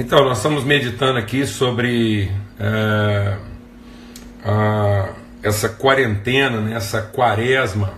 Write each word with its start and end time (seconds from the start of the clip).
Então, 0.00 0.24
nós 0.24 0.36
estamos 0.36 0.62
meditando 0.62 1.18
aqui 1.18 1.44
sobre 1.44 2.30
é, 2.60 3.36
a, 4.44 5.08
essa 5.42 5.68
quarentena, 5.70 6.60
né, 6.60 6.76
essa 6.76 7.02
quaresma 7.02 7.94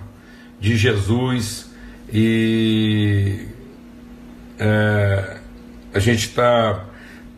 de 0.59 0.79
Jesus 0.79 1.71
e 2.11 3.47
é, 4.59 5.37
a 5.93 5.99
gente 5.99 6.29
está 6.29 6.87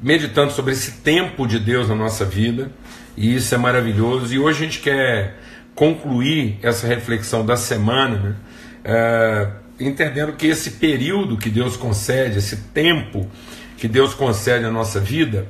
meditando 0.00 0.52
sobre 0.52 0.74
esse 0.74 0.92
tempo 1.00 1.44
de 1.44 1.58
Deus 1.58 1.88
na 1.88 1.96
nossa 1.96 2.24
vida 2.24 2.70
e 3.16 3.34
isso 3.34 3.52
é 3.52 3.58
maravilhoso. 3.58 4.32
E 4.32 4.38
hoje 4.38 4.62
a 4.62 4.64
gente 4.64 4.78
quer 4.78 5.38
concluir 5.74 6.60
essa 6.62 6.86
reflexão 6.86 7.44
da 7.44 7.56
semana, 7.56 8.16
né, 8.16 8.36
é, 8.84 9.48
entendendo 9.80 10.34
que 10.34 10.46
esse 10.46 10.70
período 10.70 11.36
que 11.36 11.50
Deus 11.50 11.76
concede, 11.76 12.38
esse 12.38 12.58
tempo 12.72 13.28
que 13.82 13.88
Deus 13.88 14.14
concede 14.14 14.64
à 14.64 14.70
nossa 14.70 15.00
vida, 15.00 15.48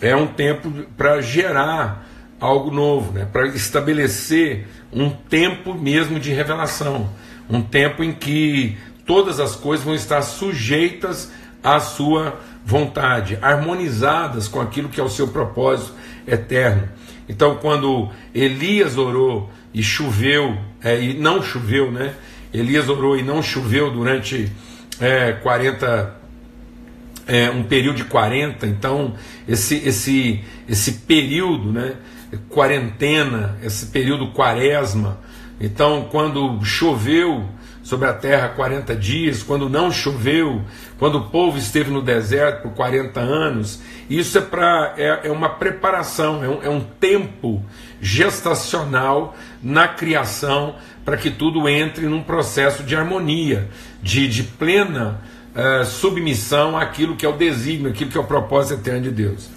é 0.00 0.16
um 0.16 0.26
tempo 0.26 0.70
para 0.96 1.20
gerar 1.20 2.08
algo 2.40 2.70
novo, 2.70 3.12
né? 3.12 3.28
para 3.30 3.46
estabelecer 3.48 4.66
um 4.90 5.10
tempo 5.10 5.74
mesmo 5.74 6.18
de 6.18 6.32
revelação, 6.32 7.10
um 7.46 7.60
tempo 7.60 8.02
em 8.02 8.14
que 8.14 8.78
todas 9.04 9.38
as 9.38 9.54
coisas 9.54 9.84
vão 9.84 9.94
estar 9.94 10.22
sujeitas 10.22 11.30
à 11.62 11.78
sua 11.78 12.40
vontade, 12.64 13.38
harmonizadas 13.42 14.48
com 14.48 14.62
aquilo 14.62 14.88
que 14.88 14.98
é 14.98 15.04
o 15.04 15.10
seu 15.10 15.28
propósito 15.28 15.92
eterno. 16.26 16.88
Então, 17.28 17.56
quando 17.56 18.08
Elias 18.34 18.96
orou 18.96 19.50
e 19.74 19.82
choveu, 19.82 20.56
é, 20.82 20.98
e 20.98 21.12
não 21.12 21.42
choveu, 21.42 21.92
né? 21.92 22.14
Elias 22.50 22.88
orou 22.88 23.14
e 23.14 23.22
não 23.22 23.42
choveu 23.42 23.90
durante 23.90 24.50
é, 24.98 25.32
40 25.32 26.17
é, 27.28 27.50
um 27.50 27.62
período 27.62 27.96
de 27.96 28.04
40, 28.04 28.66
então 28.66 29.14
esse, 29.46 29.76
esse, 29.86 30.42
esse 30.66 30.92
período, 30.92 31.70
né, 31.70 31.96
quarentena, 32.48 33.58
esse 33.62 33.86
período 33.86 34.32
quaresma, 34.32 35.20
então 35.60 36.08
quando 36.10 36.64
choveu 36.64 37.46
sobre 37.82 38.08
a 38.08 38.12
terra 38.12 38.48
40 38.48 38.94
dias, 38.96 39.42
quando 39.42 39.68
não 39.68 39.90
choveu, 39.90 40.62
quando 40.98 41.18
o 41.18 41.30
povo 41.30 41.56
esteve 41.56 41.90
no 41.90 42.02
deserto 42.02 42.62
por 42.62 42.72
40 42.72 43.20
anos, 43.20 43.82
isso 44.10 44.36
é, 44.36 44.40
pra, 44.40 44.94
é, 44.96 45.20
é 45.24 45.30
uma 45.30 45.50
preparação, 45.50 46.44
é 46.44 46.48
um, 46.48 46.62
é 46.62 46.68
um 46.68 46.80
tempo 46.80 47.62
gestacional 48.00 49.34
na 49.62 49.88
criação 49.88 50.76
para 51.02 51.16
que 51.16 51.30
tudo 51.30 51.66
entre 51.68 52.06
num 52.06 52.22
processo 52.22 52.82
de 52.82 52.94
harmonia, 52.94 53.68
de, 54.02 54.28
de 54.28 54.42
plena 54.42 55.22
uh, 55.58 55.84
submissão 55.84 56.76
àquilo 56.76 57.16
que 57.16 57.26
é 57.26 57.28
o 57.28 57.36
desígnio, 57.36 57.90
aquilo 57.90 58.10
que 58.10 58.16
é 58.16 58.20
o 58.20 58.24
propósito 58.24 58.80
eterno 58.80 59.02
de 59.02 59.10
Deus. 59.10 59.48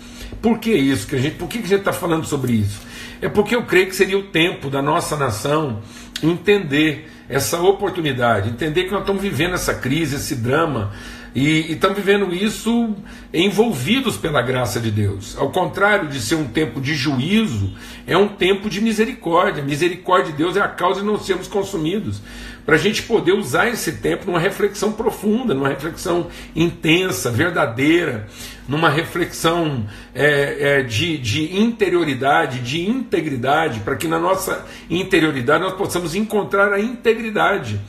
Por 0.41 0.57
que 0.57 0.71
isso? 0.71 1.05
Que 1.07 1.15
a 1.15 1.19
gente, 1.19 1.35
por 1.35 1.47
que 1.47 1.59
a 1.59 1.61
gente 1.61 1.75
está 1.75 1.93
falando 1.93 2.25
sobre 2.25 2.53
isso? 2.53 2.81
É 3.21 3.29
porque 3.29 3.55
eu 3.55 3.63
creio 3.63 3.87
que 3.87 3.95
seria 3.95 4.17
o 4.17 4.23
tempo 4.23 4.69
da 4.69 4.81
nossa 4.81 5.15
nação 5.15 5.81
entender 6.23 7.09
essa 7.29 7.61
oportunidade, 7.61 8.49
entender 8.49 8.85
que 8.85 8.91
nós 8.91 9.01
estamos 9.01 9.21
vivendo 9.21 9.53
essa 9.53 9.73
crise, 9.73 10.15
esse 10.15 10.35
drama, 10.35 10.91
e, 11.33 11.71
estamos 11.71 11.97
vivendo 11.97 12.33
isso 12.33 12.93
envolvidos 13.33 14.17
pela 14.17 14.41
graça 14.41 14.79
de 14.79 14.91
Deus. 14.91 15.37
Ao 15.37 15.49
contrário 15.49 16.09
de 16.09 16.19
ser 16.19 16.35
um 16.35 16.47
tempo 16.47 16.81
de 16.81 16.93
juízo, 16.93 17.73
é 18.05 18.17
um 18.17 18.27
tempo 18.27 18.69
de 18.69 18.81
misericórdia. 18.81 19.63
A 19.63 19.65
misericórdia 19.65 20.31
de 20.31 20.37
Deus 20.37 20.57
é 20.57 20.61
a 20.61 20.67
causa 20.67 20.99
de 20.99 21.05
não 21.05 21.17
sermos 21.17 21.47
consumidos 21.47 22.21
para 22.65 22.75
a 22.75 22.77
gente 22.77 23.03
poder 23.03 23.33
usar 23.33 23.69
esse 23.69 23.93
tempo 23.93 24.25
numa 24.25 24.39
reflexão 24.39 24.91
profunda, 24.91 25.53
numa 25.53 25.69
reflexão 25.69 26.27
intensa, 26.55 27.31
verdadeira, 27.31 28.27
numa 28.67 28.89
reflexão 28.89 29.85
é, 30.13 30.79
é, 30.79 30.83
de, 30.83 31.17
de 31.17 31.57
interioridade, 31.57 32.59
de 32.59 32.87
integridade, 32.87 33.79
para 33.81 33.95
que 33.95 34.07
na 34.07 34.19
nossa 34.19 34.65
interioridade 34.89 35.63
nós 35.63 35.73
possamos 35.73 36.15
encontrar 36.15 36.71
a 36.71 36.79
integridade 36.79 37.79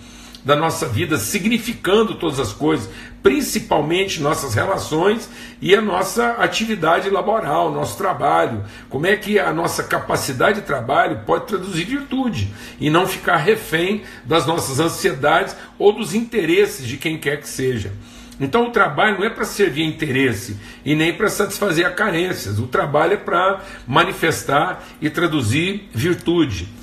da 0.45 0.57
nossa 0.57 0.87
vida, 0.87 1.17
significando 1.19 2.15
todas 2.17 2.41
as 2.41 2.53
coisas, 2.53 2.89
principalmente 3.23 4.21
nossas 4.21 4.55
relações 4.55 5.29
e 5.61 5.75
a 5.75 5.81
nossa 5.81 6.33
atividade 6.33 7.09
laboral, 7.09 7.71
nosso 7.71 7.97
trabalho. 7.97 8.65
Como 8.89 9.07
é 9.07 9.17
que 9.17 9.39
a 9.39 9.53
nossa 9.53 9.85
capacidade 9.85 10.61
de 10.61 10.67
trabalho 10.67 11.21
pode 11.25 11.47
traduzir 11.47 11.85
virtude 11.85 12.53
e 12.81 12.91
não 12.91 13.07
ficar 13.07 13.37
refém 13.37 14.03
das 14.25 14.47
nossas 14.47 14.81
ansiedades 14.81 15.57
ou 15.79 15.93
dos 15.93 16.15
interesses 16.15 16.87
de 16.87 16.97
quem 16.97 17.19
quer 17.19 17.41
que 17.41 17.49
seja. 17.49 17.93
Então 18.41 18.67
o 18.67 18.71
trabalho 18.71 19.19
não 19.19 19.25
é 19.25 19.31
para 19.31 19.45
servir 19.45 19.85
interesse 19.85 20.57
e 20.85 20.97
nem 20.97 21.13
para 21.13 21.29
satisfazer 21.29 21.95
carências. 21.95 22.59
O 22.59 22.67
trabalho 22.67 23.15
é 23.15 23.17
para 23.17 23.61
manifestar 23.87 24.83
e 25.01 25.09
traduzir 25.09 25.89
virtude. 25.95 26.82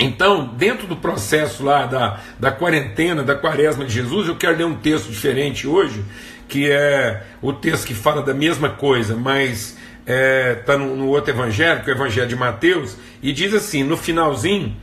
Então, 0.00 0.46
dentro 0.46 0.86
do 0.86 0.96
processo 0.96 1.62
lá 1.62 1.84
da, 1.84 2.20
da 2.38 2.50
quarentena, 2.50 3.22
da 3.22 3.34
quaresma 3.34 3.84
de 3.84 3.92
Jesus, 3.92 4.28
eu 4.28 4.36
quero 4.36 4.56
ler 4.56 4.64
um 4.64 4.74
texto 4.74 5.10
diferente 5.10 5.68
hoje, 5.68 6.02
que 6.48 6.70
é 6.70 7.22
o 7.42 7.52
texto 7.52 7.86
que 7.86 7.94
fala 7.94 8.22
da 8.22 8.32
mesma 8.32 8.70
coisa, 8.70 9.14
mas 9.14 9.76
está 10.00 10.12
é, 10.12 10.54
tá 10.54 10.78
no, 10.78 10.96
no, 10.96 11.08
outro 11.08 11.30
evangelho, 11.30 11.84
que 11.84 11.90
é 11.90 11.92
o 11.92 11.96
evangelho 11.96 12.28
de 12.28 12.34
Mateus, 12.34 12.96
e 13.22 13.30
diz 13.30 13.52
assim, 13.52 13.84
no 13.84 13.96
finalzinho, 13.96 14.74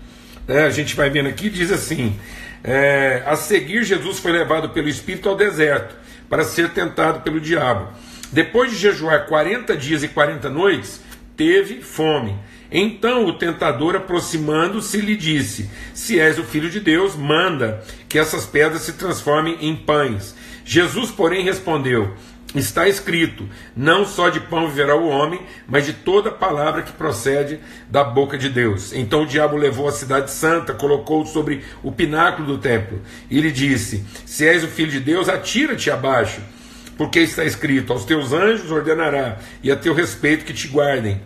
é, 0.48 0.66
a 0.66 0.70
gente 0.70 0.96
vai 0.96 1.10
vendo 1.10 1.30
aqui, 1.30 1.50
diz 1.50 1.72
assim, 1.72 2.16
é, 2.64 3.24
a 3.26 3.36
seguir 3.36 3.84
Jesus 3.84 4.20
foi 4.20 4.32
levado 4.32 4.70
pelo 4.70 4.88
Espírito 4.88 5.28
ao 5.28 5.36
deserto, 5.36 5.96
para 6.30 6.44
ser 6.44 6.70
tentado 6.70 7.22
pelo 7.22 7.42
diabo. 7.42 7.92
Depois 8.32 8.70
de 8.72 8.78
jejuar 8.78 9.26
40 9.26 9.76
dias 9.76 10.04
e 10.04 10.08
40 10.08 10.48
noites, 10.50 11.02
teve 11.36 11.82
fome. 11.82 12.36
Então 12.72 13.26
o 13.26 13.34
tentador, 13.34 13.96
aproximando-se, 13.96 15.00
lhe 15.00 15.16
disse: 15.16 15.70
Se 15.94 16.20
és 16.20 16.38
o 16.38 16.44
filho 16.44 16.70
de 16.70 16.80
Deus, 16.80 17.16
manda 17.16 17.84
que 18.10 18.20
essas 18.20 18.46
pedras 18.46 18.82
se 18.82 18.94
transformem 18.94 19.58
em 19.62 19.76
pães. 19.76 20.36
Jesus, 20.66 21.12
porém, 21.12 21.44
respondeu: 21.44 22.14
Está 22.54 22.88
escrito: 22.88 23.48
Não 23.76 24.06
só 24.06 24.30
de 24.30 24.40
pão 24.40 24.68
viverá 24.68 24.96
o 24.96 25.08
homem, 25.08 25.40
mas 25.68 25.86
de 25.86 25.94
toda 25.94 26.32
palavra 26.32 26.82
que 26.82 26.92
procede 26.92 27.60
da 27.90 28.04
boca 28.04 28.38
de 28.38 28.50
Deus. 28.50 28.94
Então 28.94 29.24
o 29.24 29.28
diabo 29.28 29.56
levou 29.56 29.88
a 29.88 29.92
cidade 29.92 30.32
santa, 30.32 30.74
colocou-o 30.74 31.26
sobre 31.26 31.64
o 31.84 31.92
pináculo 31.92 32.48
do 32.48 32.58
templo 32.58 33.02
e 33.30 33.40
lhe 33.40 33.52
disse: 33.52 34.06
Se 34.26 34.46
és 34.46 34.64
o 34.64 34.68
filho 34.68 34.92
de 34.92 35.00
Deus, 35.00 35.30
atira-te 35.30 35.92
abaixo, 35.92 36.42
porque 36.98 37.20
está 37.20 37.46
escrito: 37.46 37.94
Aos 37.94 38.06
teus 38.06 38.34
anjos 38.34 38.72
ordenará, 38.72 39.38
e 39.62 39.72
a 39.72 39.76
teu 39.76 39.94
respeito 39.94 40.44
que 40.44 40.54
te 40.54 40.68
guardem 40.68 41.22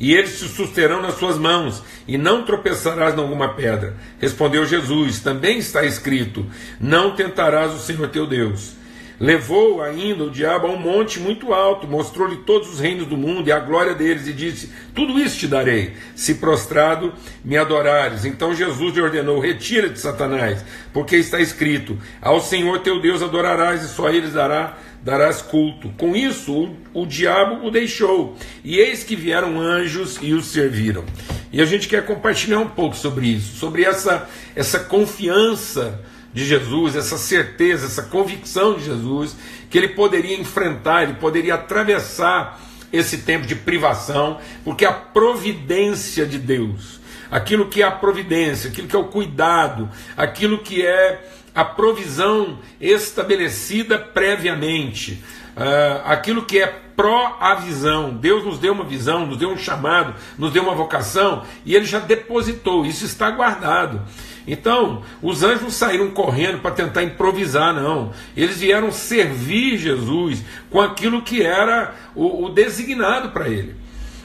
e 0.00 0.14
eles 0.14 0.38
te 0.38 0.48
susterão 0.48 1.02
nas 1.02 1.14
suas 1.14 1.36
mãos, 1.36 1.82
e 2.08 2.16
não 2.16 2.42
tropeçarás 2.42 3.14
em 3.14 3.20
alguma 3.20 3.54
pedra. 3.54 3.94
Respondeu 4.18 4.64
Jesus: 4.64 5.20
Também 5.20 5.58
está 5.58 5.84
escrito: 5.84 6.46
Não 6.80 7.14
tentarás 7.14 7.74
o 7.74 7.78
Senhor 7.78 8.08
teu 8.08 8.26
Deus. 8.26 8.80
Levou 9.20 9.82
ainda 9.82 10.24
o 10.24 10.30
diabo 10.30 10.66
a 10.66 10.70
um 10.70 10.78
monte 10.78 11.20
muito 11.20 11.52
alto, 11.52 11.86
mostrou-lhe 11.86 12.36
todos 12.38 12.72
os 12.72 12.80
reinos 12.80 13.06
do 13.06 13.18
mundo 13.18 13.46
e 13.46 13.52
a 13.52 13.58
glória 13.58 13.94
deles, 13.94 14.26
e 14.26 14.32
disse: 14.32 14.72
Tudo 14.94 15.18
isso 15.18 15.38
te 15.38 15.46
darei, 15.46 15.92
se 16.16 16.36
prostrado 16.36 17.12
me 17.44 17.58
adorares. 17.58 18.24
Então 18.24 18.54
Jesus 18.54 18.94
lhe 18.94 19.02
ordenou: 19.02 19.38
Retira-te, 19.38 20.00
Satanás, 20.00 20.64
porque 20.94 21.16
está 21.16 21.38
escrito: 21.38 21.98
Ao 22.22 22.40
Senhor 22.40 22.78
teu 22.78 22.98
Deus 23.02 23.22
adorarás, 23.22 23.84
e 23.84 23.88
só 23.88 24.08
ele 24.08 24.28
dará 24.28 24.78
darás 25.02 25.40
culto. 25.40 25.90
Com 25.96 26.14
isso, 26.14 26.52
o, 26.52 27.02
o, 27.02 27.06
diabo 27.06 27.66
o 27.66 27.70
deixou, 27.70 28.36
e 28.64 28.78
eis 28.78 29.02
que 29.02 29.16
vieram 29.16 29.58
anjos 29.60 30.18
e 30.20 30.34
o 30.34 30.42
serviram. 30.42 31.04
E 31.52 31.60
a 31.60 31.64
gente 31.64 31.88
quer 31.88 32.04
compartilhar 32.04 32.58
um 32.58 32.68
pouco 32.68 32.96
sobre 32.96 33.26
isso, 33.26 33.56
sobre 33.56 33.84
essa, 33.84 34.28
essa 34.54 34.78
confiança 34.80 36.00
de 36.32 36.44
Jesus, 36.44 36.94
essa 36.94 37.18
certeza, 37.18 37.86
essa 37.86 38.02
convicção 38.02 38.74
de 38.74 38.84
Jesus, 38.84 39.36
que 39.68 39.76
ele 39.76 39.88
poderia 39.88 40.38
enfrentar, 40.38 41.02
ele 41.02 41.14
poderia 41.14 41.54
atravessar 41.54 42.60
esse 42.92 43.18
tempo 43.18 43.46
de 43.46 43.54
privação, 43.54 44.38
porque 44.64 44.84
a 44.84 44.92
providência 44.92 46.26
de 46.26 46.38
Deus, 46.38 47.00
aquilo 47.30 47.68
que 47.68 47.82
é 47.82 47.86
a 47.86 47.90
providência, 47.90 48.70
aquilo 48.70 48.88
que 48.88 48.96
é 48.96 48.98
o 48.98 49.04
cuidado, 49.04 49.88
aquilo 50.16 50.58
que 50.58 50.84
é 50.84 51.20
a 51.54 51.64
provisão 51.64 52.58
estabelecida 52.80 53.98
previamente, 53.98 55.22
uh, 55.56 56.02
aquilo 56.04 56.44
que 56.44 56.58
é 56.58 56.66
pró-avisão. 56.96 58.10
Deus 58.14 58.44
nos 58.44 58.58
deu 58.58 58.72
uma 58.72 58.84
visão, 58.84 59.26
nos 59.26 59.38
deu 59.38 59.50
um 59.50 59.56
chamado, 59.56 60.14
nos 60.38 60.52
deu 60.52 60.62
uma 60.62 60.74
vocação 60.74 61.44
e 61.64 61.74
ele 61.74 61.86
já 61.86 61.98
depositou, 61.98 62.84
isso 62.84 63.04
está 63.04 63.30
guardado. 63.30 64.02
Então, 64.46 65.02
os 65.22 65.42
anjos 65.42 65.62
não 65.62 65.70
saíram 65.70 66.10
correndo 66.10 66.60
para 66.60 66.72
tentar 66.72 67.02
improvisar, 67.02 67.74
não. 67.74 68.10
Eles 68.36 68.58
vieram 68.58 68.90
servir 68.90 69.78
Jesus 69.78 70.42
com 70.70 70.80
aquilo 70.80 71.22
que 71.22 71.42
era 71.42 71.94
o, 72.14 72.46
o 72.46 72.48
designado 72.48 73.30
para 73.30 73.48
ele. 73.48 73.76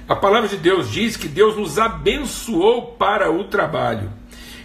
A 0.08 0.16
palavra 0.16 0.48
de 0.48 0.58
Deus 0.58 0.92
diz 0.92 1.18
que 1.18 1.28
Deus 1.28 1.58
nos 1.58 1.80
abençoou 1.80 2.94
para 2.98 3.32
o 3.32 3.46
trabalho. 3.46 4.12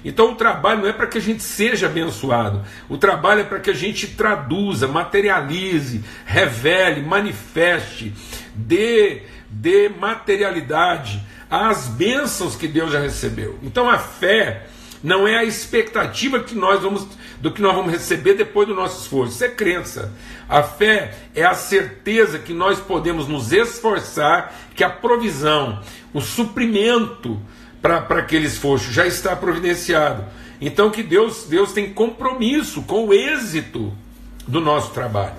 Então 0.04 0.32
o 0.32 0.34
trabalho 0.34 0.80
não 0.82 0.88
é 0.88 0.92
para 0.92 1.06
que 1.06 1.18
a 1.18 1.20
gente 1.20 1.42
seja 1.42 1.86
abençoado, 1.86 2.62
o 2.88 2.96
trabalho 2.96 3.40
é 3.40 3.44
para 3.44 3.60
que 3.60 3.70
a 3.70 3.74
gente 3.74 4.06
traduza, 4.08 4.88
materialize, 4.88 6.02
revele, 6.24 7.02
manifeste, 7.02 8.14
dê, 8.54 9.22
dê 9.48 9.88
materialidade 9.88 11.22
às 11.50 11.88
bênçãos 11.88 12.56
que 12.56 12.68
Deus 12.68 12.92
já 12.92 13.00
recebeu. 13.00 13.58
Então 13.62 13.88
a 13.90 13.98
fé 13.98 14.66
não 15.02 15.26
é 15.26 15.36
a 15.36 15.44
expectativa 15.44 16.40
que 16.40 16.54
nós 16.54 16.82
vamos 16.82 17.06
do 17.40 17.50
que 17.50 17.62
nós 17.62 17.74
vamos 17.74 17.90
receber 17.90 18.34
depois 18.34 18.68
do 18.68 18.74
nosso 18.74 19.00
esforço. 19.00 19.32
Isso 19.32 19.44
é 19.44 19.48
crença. 19.48 20.12
A 20.46 20.62
fé 20.62 21.14
é 21.34 21.42
a 21.42 21.54
certeza 21.54 22.38
que 22.38 22.52
nós 22.52 22.78
podemos 22.78 23.26
nos 23.26 23.50
esforçar, 23.50 24.54
que 24.74 24.84
a 24.84 24.90
provisão, 24.90 25.80
o 26.12 26.20
suprimento 26.20 27.40
para 27.80 27.98
aquele 28.18 28.46
esforço 28.46 28.92
já 28.92 29.06
está 29.06 29.34
providenciado. 29.34 30.24
Então 30.60 30.90
que 30.90 31.02
Deus, 31.02 31.46
Deus 31.48 31.72
tem 31.72 31.92
compromisso 31.92 32.82
com 32.82 33.06
o 33.06 33.14
êxito 33.14 33.92
do 34.46 34.60
nosso 34.60 34.90
trabalho. 34.90 35.36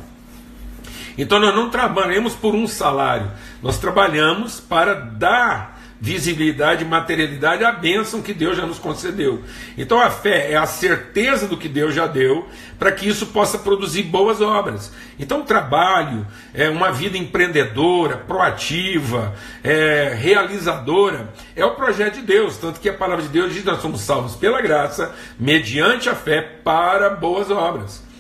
Então 1.17 1.39
nós 1.39 1.53
não 1.53 1.69
trabalhamos 1.69 2.33
por 2.33 2.55
um 2.55 2.67
salário, 2.67 3.31
nós 3.61 3.77
trabalhamos 3.77 4.59
para 4.59 4.93
dar 4.93 5.70
visibilidade, 6.01 6.83
materialidade, 6.83 7.63
a 7.63 7.71
bênção 7.71 8.24
que 8.24 8.33
Deus 8.33 8.57
já 8.57 8.65
nos 8.65 8.80
concedeu. 8.80 9.44
Então 9.77 10.01
a 10.01 10.09
fé 10.09 10.51
é 10.51 10.57
a 10.57 10.65
certeza 10.65 11.48
do 11.48 11.56
que 11.56 11.69
Deus 11.69 11.94
já 11.94 12.07
deu, 12.07 12.50
para 12.80 12.92
que 12.92 13.07
isso 13.07 13.27
possa 13.27 13.59
produzir 13.59 14.01
boas 14.01 14.42
obras. 14.42 14.92
Então 15.19 15.44
trabalho, 15.44 16.25
é 16.56 16.68
uma 16.69 16.92
vida 16.92 17.19
empreendedora, 17.19 18.18
proativa, 18.18 19.36
é, 19.63 20.12
realizadora, 20.19 21.31
é 21.56 21.63
o 21.63 21.75
projeto 21.75 22.15
de 22.15 22.24
Deus. 22.24 22.57
Tanto 22.57 22.80
que 22.80 22.89
a 22.89 22.94
palavra 22.94 23.24
de 23.24 23.30
Deus 23.30 23.53
diz 23.53 23.63
nós 23.63 23.80
somos 23.80 24.01
salvos 24.01 24.36
pela 24.36 24.59
graça, 24.59 25.13
mediante 25.39 26.09
a 26.09 26.15
fé, 26.15 26.42
para 26.42 27.12
boas 27.12 27.51
obras. 27.51 28.11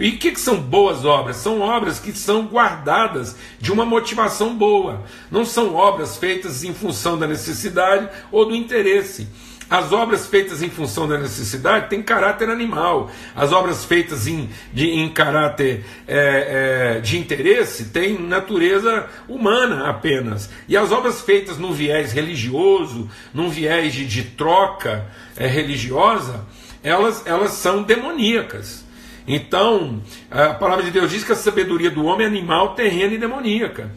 E 0.00 0.08
o 0.08 0.18
que, 0.18 0.32
que 0.32 0.40
são 0.40 0.56
boas 0.56 1.04
obras? 1.04 1.36
São 1.36 1.60
obras 1.60 2.00
que 2.00 2.10
são 2.12 2.46
guardadas 2.46 3.36
de 3.60 3.70
uma 3.70 3.84
motivação 3.84 4.56
boa. 4.56 5.04
Não 5.30 5.44
são 5.44 5.74
obras 5.74 6.16
feitas 6.16 6.64
em 6.64 6.72
função 6.72 7.18
da 7.18 7.26
necessidade 7.26 8.08
ou 8.32 8.46
do 8.46 8.56
interesse. 8.56 9.28
As 9.68 9.92
obras 9.92 10.26
feitas 10.26 10.62
em 10.62 10.70
função 10.70 11.06
da 11.06 11.18
necessidade 11.18 11.90
têm 11.90 12.02
caráter 12.02 12.48
animal. 12.48 13.10
As 13.36 13.52
obras 13.52 13.84
feitas 13.84 14.26
em, 14.26 14.48
de, 14.72 14.90
em 14.90 15.08
caráter 15.10 15.84
é, 16.08 16.96
é, 16.96 17.00
de 17.00 17.18
interesse 17.18 17.84
têm 17.90 18.18
natureza 18.18 19.06
humana 19.28 19.88
apenas. 19.88 20.48
E 20.66 20.78
as 20.78 20.90
obras 20.90 21.20
feitas 21.20 21.58
no 21.58 21.74
viés 21.74 22.10
religioso, 22.12 23.08
num 23.34 23.50
viés 23.50 23.92
de, 23.92 24.06
de 24.06 24.22
troca 24.22 25.06
é, 25.36 25.46
religiosa, 25.46 26.44
elas, 26.82 27.24
elas 27.26 27.52
são 27.52 27.82
demoníacas. 27.82 28.88
Então, 29.26 30.02
a 30.30 30.54
palavra 30.54 30.84
de 30.84 30.90
Deus 30.90 31.10
diz 31.10 31.24
que 31.24 31.32
a 31.32 31.36
sabedoria 31.36 31.90
do 31.90 32.04
homem 32.04 32.24
é 32.24 32.28
animal, 32.28 32.74
terrena 32.74 33.14
e 33.14 33.18
demoníaca. 33.18 33.90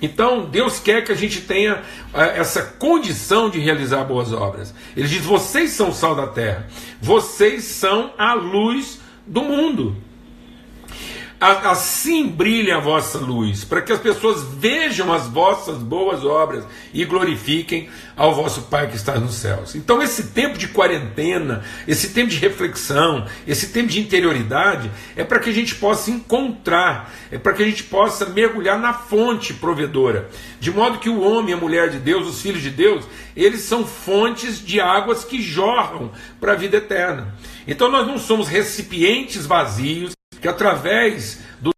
Então, 0.00 0.44
Deus 0.44 0.78
quer 0.78 1.04
que 1.04 1.12
a 1.12 1.14
gente 1.14 1.40
tenha 1.40 1.82
essa 2.12 2.62
condição 2.62 3.48
de 3.48 3.58
realizar 3.58 4.04
boas 4.04 4.32
obras. 4.32 4.74
Ele 4.96 5.08
diz: 5.08 5.24
vocês 5.24 5.70
são 5.70 5.88
o 5.88 5.94
sal 5.94 6.14
da 6.14 6.26
terra, 6.26 6.66
vocês 7.00 7.64
são 7.64 8.12
a 8.18 8.34
luz 8.34 9.00
do 9.26 9.42
mundo. 9.42 9.96
Assim 11.38 12.28
brilhe 12.28 12.72
a 12.72 12.80
vossa 12.80 13.18
luz, 13.18 13.62
para 13.62 13.82
que 13.82 13.92
as 13.92 14.00
pessoas 14.00 14.42
vejam 14.42 15.12
as 15.12 15.26
vossas 15.26 15.76
boas 15.76 16.24
obras 16.24 16.64
e 16.94 17.04
glorifiquem 17.04 17.90
ao 18.16 18.34
vosso 18.34 18.62
Pai 18.62 18.88
que 18.88 18.96
está 18.96 19.18
nos 19.18 19.34
céus. 19.34 19.74
Então, 19.74 20.02
esse 20.02 20.28
tempo 20.28 20.56
de 20.56 20.68
quarentena, 20.68 21.62
esse 21.86 22.14
tempo 22.14 22.30
de 22.30 22.38
reflexão, 22.38 23.26
esse 23.46 23.68
tempo 23.68 23.88
de 23.88 24.00
interioridade, 24.00 24.90
é 25.14 25.24
para 25.24 25.38
que 25.38 25.50
a 25.50 25.52
gente 25.52 25.74
possa 25.74 26.10
encontrar, 26.10 27.12
é 27.30 27.36
para 27.36 27.52
que 27.52 27.62
a 27.62 27.66
gente 27.66 27.84
possa 27.84 28.24
mergulhar 28.24 28.78
na 28.78 28.94
fonte 28.94 29.52
provedora, 29.52 30.30
de 30.58 30.70
modo 30.70 30.98
que 30.98 31.10
o 31.10 31.20
homem, 31.20 31.52
a 31.52 31.58
mulher 31.58 31.90
de 31.90 31.98
Deus, 31.98 32.26
os 32.26 32.40
filhos 32.40 32.62
de 32.62 32.70
Deus, 32.70 33.04
eles 33.36 33.60
são 33.60 33.86
fontes 33.86 34.58
de 34.64 34.80
águas 34.80 35.22
que 35.22 35.42
jorram 35.42 36.10
para 36.40 36.52
a 36.52 36.56
vida 36.56 36.78
eterna. 36.78 37.34
Então, 37.68 37.90
nós 37.90 38.06
não 38.06 38.16
somos 38.16 38.48
recipientes 38.48 39.44
vazios 39.44 40.15
que 40.46 40.48
através 40.48 41.40
do 41.60 41.72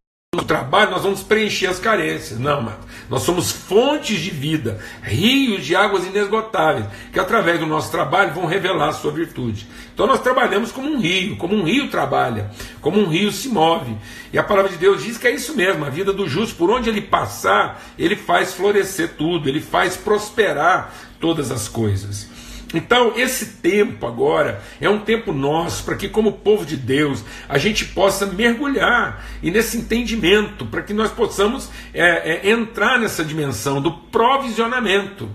trabalho 0.46 0.90
nós 0.90 1.02
vamos 1.02 1.22
preencher 1.22 1.68
as 1.68 1.78
carências. 1.78 2.38
Não, 2.38 2.60
mano. 2.60 2.76
Nós 3.08 3.22
somos 3.22 3.50
fontes 3.50 4.20
de 4.20 4.28
vida, 4.28 4.78
rios 5.02 5.64
de 5.64 5.74
águas 5.74 6.04
inesgotáveis, 6.04 6.84
que 7.10 7.18
através 7.18 7.58
do 7.58 7.64
nosso 7.64 7.90
trabalho 7.90 8.34
vão 8.34 8.44
revelar 8.44 8.90
a 8.90 8.92
sua 8.92 9.10
virtude. 9.10 9.66
Então 9.94 10.06
nós 10.06 10.20
trabalhamos 10.20 10.70
como 10.70 10.86
um 10.86 11.00
rio, 11.00 11.38
como 11.38 11.54
um 11.54 11.64
rio 11.64 11.88
trabalha, 11.88 12.50
como 12.82 13.00
um 13.00 13.08
rio 13.08 13.32
se 13.32 13.48
move. 13.48 13.96
E 14.30 14.38
a 14.38 14.42
palavra 14.42 14.70
de 14.70 14.76
Deus 14.76 15.02
diz 15.02 15.16
que 15.16 15.26
é 15.26 15.34
isso 15.34 15.56
mesmo, 15.56 15.86
a 15.86 15.88
vida 15.88 16.12
do 16.12 16.28
justo, 16.28 16.54
por 16.56 16.70
onde 16.70 16.90
ele 16.90 17.00
passar, 17.00 17.82
ele 17.98 18.16
faz 18.16 18.52
florescer 18.52 19.14
tudo, 19.16 19.48
ele 19.48 19.62
faz 19.62 19.96
prosperar 19.96 20.92
todas 21.18 21.50
as 21.50 21.68
coisas. 21.68 22.28
Então, 22.74 23.14
esse 23.16 23.46
tempo 23.62 24.06
agora 24.06 24.60
é 24.80 24.88
um 24.90 24.98
tempo 24.98 25.32
nosso 25.32 25.84
para 25.84 25.96
que, 25.96 26.08
como 26.08 26.32
povo 26.32 26.66
de 26.66 26.76
Deus, 26.76 27.24
a 27.48 27.56
gente 27.56 27.86
possa 27.86 28.26
mergulhar 28.26 29.24
e 29.42 29.50
nesse 29.50 29.78
entendimento, 29.78 30.66
para 30.66 30.82
que 30.82 30.92
nós 30.92 31.10
possamos 31.10 31.70
é, 31.94 32.46
é, 32.46 32.50
entrar 32.50 32.98
nessa 32.98 33.24
dimensão 33.24 33.80
do 33.80 33.92
provisionamento. 33.92 35.28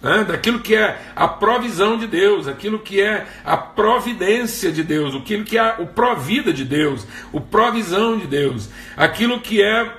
Né, 0.00 0.24
daquilo 0.28 0.60
que 0.60 0.76
é 0.76 0.96
a 1.16 1.26
provisão 1.26 1.98
de 1.98 2.06
Deus, 2.06 2.46
aquilo 2.46 2.78
que 2.78 3.00
é 3.00 3.26
a 3.44 3.56
providência 3.56 4.70
de 4.70 4.84
Deus, 4.84 5.12
aquilo 5.12 5.42
que 5.42 5.58
é 5.58 5.74
o 5.80 5.88
provida 5.88 6.52
de 6.52 6.64
Deus, 6.64 7.04
o 7.32 7.40
provisão 7.40 8.16
de 8.16 8.28
Deus, 8.28 8.68
aquilo 8.96 9.40
que 9.40 9.60
é 9.60 9.92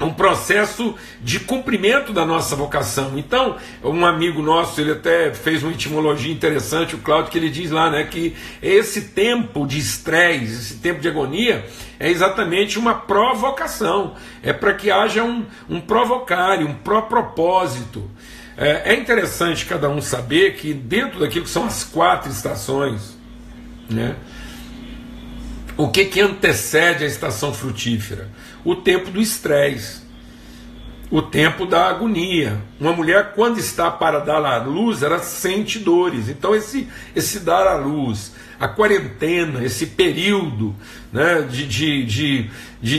um 0.00 0.12
processo 0.12 0.94
de 1.22 1.38
cumprimento 1.40 2.12
da 2.12 2.26
nossa 2.26 2.56
vocação. 2.56 3.16
Então, 3.16 3.56
um 3.82 4.04
amigo 4.04 4.42
nosso, 4.42 4.80
ele 4.80 4.92
até 4.92 5.32
fez 5.32 5.62
uma 5.62 5.72
etimologia 5.72 6.32
interessante, 6.32 6.96
o 6.96 6.98
Cláudio, 6.98 7.30
que 7.30 7.38
ele 7.38 7.48
diz 7.48 7.70
lá, 7.70 7.90
né, 7.90 8.04
que 8.04 8.34
esse 8.60 9.02
tempo 9.10 9.66
de 9.66 9.78
estresse, 9.78 10.52
esse 10.52 10.74
tempo 10.78 11.00
de 11.00 11.08
agonia, 11.08 11.64
é 11.98 12.10
exatamente 12.10 12.78
uma 12.78 12.94
provocação. 12.94 14.14
É 14.42 14.52
para 14.52 14.74
que 14.74 14.90
haja 14.90 15.22
um, 15.22 15.44
um 15.68 15.80
provocar, 15.80 16.58
um 16.58 16.74
pró-propósito. 16.74 18.10
É, 18.56 18.94
é 18.94 18.94
interessante 18.94 19.64
cada 19.64 19.88
um 19.88 20.00
saber 20.00 20.54
que 20.54 20.72
dentro 20.72 21.20
daquilo 21.20 21.44
que 21.44 21.50
são 21.50 21.64
as 21.64 21.84
quatro 21.84 22.30
estações, 22.30 23.16
né, 23.88 24.16
o 25.76 25.88
que, 25.88 26.04
que 26.04 26.20
antecede 26.20 27.04
a 27.04 27.06
estação 27.06 27.52
frutífera? 27.52 28.28
O 28.64 28.76
tempo 28.76 29.10
do 29.10 29.20
estresse, 29.20 30.02
o 31.10 31.20
tempo 31.20 31.66
da 31.66 31.88
agonia. 31.88 32.60
Uma 32.80 32.92
mulher, 32.92 33.32
quando 33.34 33.58
está 33.58 33.90
para 33.90 34.20
dar 34.20 34.44
à 34.44 34.56
luz, 34.58 35.02
ela 35.02 35.18
sente 35.18 35.78
dores. 35.78 36.28
Então, 36.28 36.54
esse, 36.54 36.88
esse 37.14 37.40
dar 37.40 37.66
à 37.66 37.76
luz, 37.76 38.34
a 38.58 38.68
quarentena, 38.68 39.64
esse 39.64 39.86
período 39.86 40.74
né, 41.12 41.42
de, 41.42 41.66
de, 41.66 42.04
de, 42.04 42.50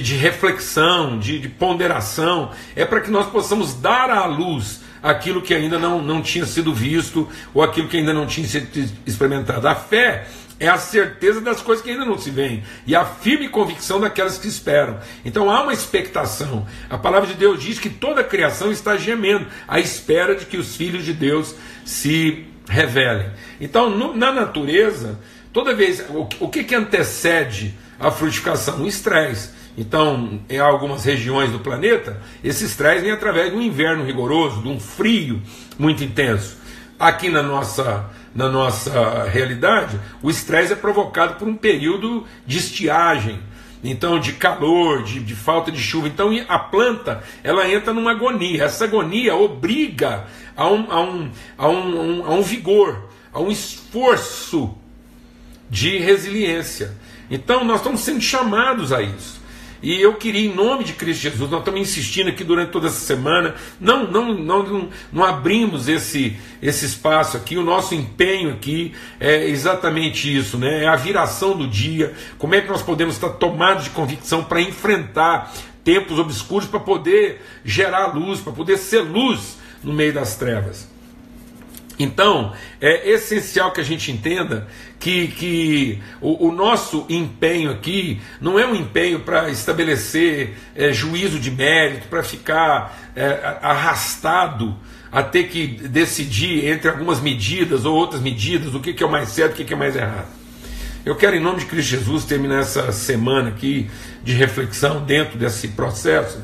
de, 0.01 0.15
reflexão, 0.15 1.17
de, 1.17 1.39
de 1.39 1.49
ponderação, 1.49 2.51
é 2.75 2.85
para 2.85 3.01
que 3.01 3.09
nós 3.09 3.27
possamos 3.27 3.73
dar 3.73 4.09
à 4.09 4.25
luz 4.25 4.83
aquilo 5.01 5.41
que 5.41 5.53
ainda 5.53 5.77
não, 5.77 6.01
não 6.01 6.21
tinha 6.21 6.45
sido 6.45 6.73
visto 6.73 7.29
ou 7.53 7.61
aquilo 7.61 7.87
que 7.87 7.97
ainda 7.97 8.13
não 8.13 8.25
tinha 8.25 8.47
sido 8.47 8.67
experimentado. 9.05 9.67
A 9.67 9.75
fé 9.75 10.27
é 10.59 10.67
a 10.67 10.77
certeza 10.77 11.41
das 11.41 11.61
coisas 11.61 11.83
que 11.83 11.91
ainda 11.91 12.05
não 12.05 12.17
se 12.17 12.29
veem 12.29 12.63
e 12.87 12.95
a 12.95 13.03
firme 13.03 13.49
convicção 13.49 13.99
daquelas 13.99 14.37
que 14.37 14.47
esperam. 14.47 14.99
Então 15.23 15.49
há 15.49 15.61
uma 15.61 15.73
expectação. 15.73 16.65
A 16.89 16.97
palavra 16.97 17.27
de 17.27 17.33
Deus 17.33 17.61
diz 17.61 17.77
que 17.77 17.89
toda 17.89 18.21
a 18.21 18.23
criação 18.23 18.71
está 18.71 18.95
gemendo 18.95 19.47
à 19.67 19.79
espera 19.79 20.35
de 20.35 20.45
que 20.45 20.57
os 20.57 20.75
filhos 20.75 21.03
de 21.03 21.13
Deus 21.13 21.55
se 21.83 22.45
revelem. 22.67 23.29
Então, 23.59 23.89
no, 23.89 24.15
na 24.15 24.31
natureza, 24.31 25.19
toda 25.51 25.75
vez 25.75 26.03
o, 26.09 26.27
o 26.39 26.49
que, 26.49 26.63
que 26.63 26.75
antecede 26.75 27.75
a 27.99 28.09
frutificação? 28.09 28.81
O 28.81 28.87
estresse. 28.87 29.53
Então, 29.77 30.39
em 30.49 30.57
algumas 30.57 31.03
regiões 31.03 31.51
do 31.51 31.59
planeta, 31.59 32.21
esse 32.43 32.63
estresse 32.63 33.01
vem 33.01 33.11
através 33.11 33.51
de 33.51 33.57
um 33.57 33.61
inverno 33.61 34.05
rigoroso, 34.05 34.61
de 34.61 34.69
um 34.69 34.79
frio 34.79 35.41
muito 35.77 36.03
intenso. 36.03 36.57
Aqui 36.97 37.29
na 37.29 37.43
nossa 37.43 38.09
na 38.35 38.49
nossa 38.49 39.23
realidade, 39.23 39.97
o 40.21 40.29
estresse 40.29 40.73
é 40.73 40.75
provocado 40.75 41.35
por 41.35 41.47
um 41.47 41.55
período 41.55 42.27
de 42.45 42.57
estiagem, 42.57 43.39
então 43.81 44.19
de 44.19 44.33
calor, 44.33 45.03
de, 45.03 45.21
de, 45.21 45.33
falta 45.33 45.71
de 45.71 45.79
chuva. 45.79 46.09
Então 46.09 46.29
a 46.49 46.59
planta 46.59 47.23
ela 47.41 47.67
entra 47.69 47.93
numa 47.93 48.11
agonia. 48.11 48.65
Essa 48.65 48.83
agonia 48.83 49.35
obriga 49.35 50.25
a 50.55 50.67
um, 50.67 50.91
a 50.91 51.01
um, 51.01 51.31
a 51.57 51.69
um, 51.69 52.25
a 52.25 52.29
um 52.31 52.41
vigor, 52.41 53.09
a 53.31 53.39
um 53.39 53.49
esforço 53.49 54.75
de 55.69 55.97
resiliência. 55.97 56.93
Então 57.31 57.63
nós 57.63 57.77
estamos 57.77 58.01
sendo 58.01 58.21
chamados 58.21 58.91
a 58.91 59.01
isso. 59.01 59.39
E 59.81 60.01
eu 60.01 60.15
queria, 60.15 60.49
em 60.49 60.53
nome 60.53 60.83
de 60.83 60.93
Cristo 60.93 61.21
Jesus, 61.21 61.49
nós 61.49 61.59
estamos 61.59 61.81
insistindo 61.81 62.29
aqui 62.29 62.43
durante 62.43 62.71
toda 62.71 62.87
essa 62.87 62.99
semana, 62.99 63.55
não, 63.79 64.09
não, 64.09 64.33
não, 64.33 64.89
não, 65.11 65.23
abrimos 65.23 65.87
esse, 65.87 66.35
esse 66.61 66.85
espaço 66.85 67.37
aqui, 67.37 67.57
o 67.57 67.63
nosso 67.63 67.93
empenho 67.93 68.51
aqui 68.51 68.93
é 69.19 69.47
exatamente 69.47 70.35
isso, 70.35 70.57
né? 70.57 70.83
é 70.83 70.87
a 70.87 70.95
viração 70.95 71.57
do 71.57 71.67
dia, 71.67 72.13
como 72.37 72.55
é 72.55 72.61
que 72.61 72.69
nós 72.69 72.81
podemos 72.81 73.15
estar 73.15 73.29
tomados 73.29 73.83
de 73.83 73.89
convicção 73.91 74.43
para 74.43 74.61
enfrentar 74.61 75.53
tempos 75.83 76.17
obscuros, 76.17 76.67
para 76.67 76.79
poder 76.79 77.41
gerar 77.63 78.07
luz, 78.07 78.39
para 78.39 78.53
poder 78.53 78.77
ser 78.77 79.01
luz 79.01 79.57
no 79.83 79.93
meio 79.93 80.11
das 80.13 80.35
trevas. 80.35 80.94
Então, 81.97 82.53
é 82.81 83.09
essencial 83.09 83.71
que 83.71 83.79
a 83.79 83.83
gente 83.83 84.11
entenda 84.11 84.67
que, 84.99 85.27
que 85.27 86.01
o, 86.19 86.47
o 86.47 86.51
nosso 86.51 87.05
empenho 87.07 87.71
aqui 87.71 88.21
não 88.41 88.59
é 88.59 88.65
um 88.65 88.75
empenho 88.75 89.21
para 89.21 89.49
estabelecer 89.49 90.57
é, 90.75 90.91
juízo 90.91 91.39
de 91.39 91.51
mérito, 91.51 92.07
para 92.07 92.21
ficar 92.21 93.11
é, 93.15 93.57
arrastado 93.61 94.75
a 95.11 95.23
ter 95.23 95.45
que 95.45 95.67
decidir 95.67 96.67
entre 96.67 96.89
algumas 96.89 97.21
medidas 97.21 97.85
ou 97.85 97.95
outras 97.95 98.21
medidas, 98.21 98.73
o 98.73 98.81
que, 98.81 98.93
que 98.93 99.01
é 99.01 99.05
o 99.05 99.11
mais 99.11 99.29
certo, 99.29 99.53
o 99.53 99.55
que, 99.55 99.63
que 99.63 99.73
é 99.73 99.77
mais 99.77 99.95
errado. 99.95 100.27
Eu 101.05 101.15
quero, 101.15 101.35
em 101.35 101.39
nome 101.39 101.59
de 101.59 101.67
Cristo 101.67 101.91
Jesus, 101.91 102.25
terminar 102.25 102.61
essa 102.61 102.91
semana 102.91 103.49
aqui 103.49 103.89
de 104.23 104.33
reflexão 104.33 105.05
dentro 105.05 105.37
desse 105.37 105.69
processo, 105.69 106.41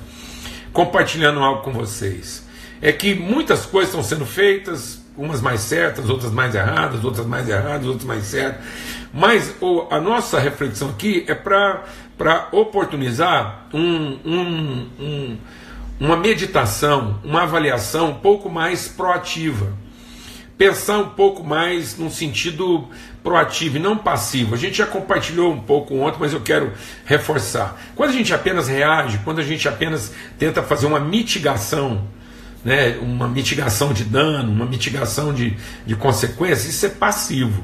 compartilhando 0.71 1.39
algo 1.39 1.63
com 1.63 1.73
vocês. 1.73 2.47
É 2.81 2.91
que 2.91 3.13
muitas 3.13 3.65
coisas 3.65 3.89
estão 3.89 4.03
sendo 4.03 4.25
feitas, 4.25 5.00
umas 5.17 5.41
mais 5.41 5.61
certas, 5.61 6.09
outras 6.09 6.31
mais 6.31 6.55
erradas, 6.55 7.03
outras 7.03 7.25
mais 7.25 7.47
erradas, 7.47 7.85
outras 7.85 8.05
mais 8.05 8.23
certas. 8.23 8.65
Mas 9.13 9.53
o, 9.59 9.87
a 9.89 9.99
nossa 9.99 10.39
reflexão 10.39 10.89
aqui 10.89 11.25
é 11.27 11.35
para 11.35 12.47
oportunizar 12.51 13.67
um, 13.73 14.19
um, 14.25 14.89
um, 14.99 15.37
uma 15.99 16.15
meditação, 16.15 17.19
uma 17.23 17.43
avaliação 17.43 18.11
um 18.11 18.15
pouco 18.15 18.49
mais 18.49 18.87
proativa. 18.87 19.73
Pensar 20.57 20.99
um 20.99 21.09
pouco 21.09 21.43
mais 21.43 21.97
num 21.97 22.09
sentido 22.09 22.87
proativo 23.23 23.77
e 23.77 23.79
não 23.79 23.97
passivo. 23.97 24.53
A 24.53 24.57
gente 24.57 24.77
já 24.77 24.85
compartilhou 24.85 25.51
um 25.51 25.59
pouco 25.59 25.95
ontem, 25.95 26.17
mas 26.19 26.33
eu 26.33 26.41
quero 26.41 26.71
reforçar. 27.03 27.81
Quando 27.95 28.11
a 28.11 28.13
gente 28.13 28.33
apenas 28.33 28.67
reage, 28.67 29.19
quando 29.23 29.39
a 29.39 29.43
gente 29.43 29.67
apenas 29.67 30.13
tenta 30.37 30.61
fazer 30.61 30.85
uma 30.85 30.99
mitigação 30.99 32.07
né, 32.63 32.97
uma 33.01 33.27
mitigação 33.27 33.93
de 33.93 34.03
dano, 34.03 34.51
uma 34.51 34.65
mitigação 34.65 35.33
de, 35.33 35.55
de 35.85 35.95
consequências, 35.95 36.65
isso 36.65 36.85
é 36.85 36.89
passivo. 36.89 37.63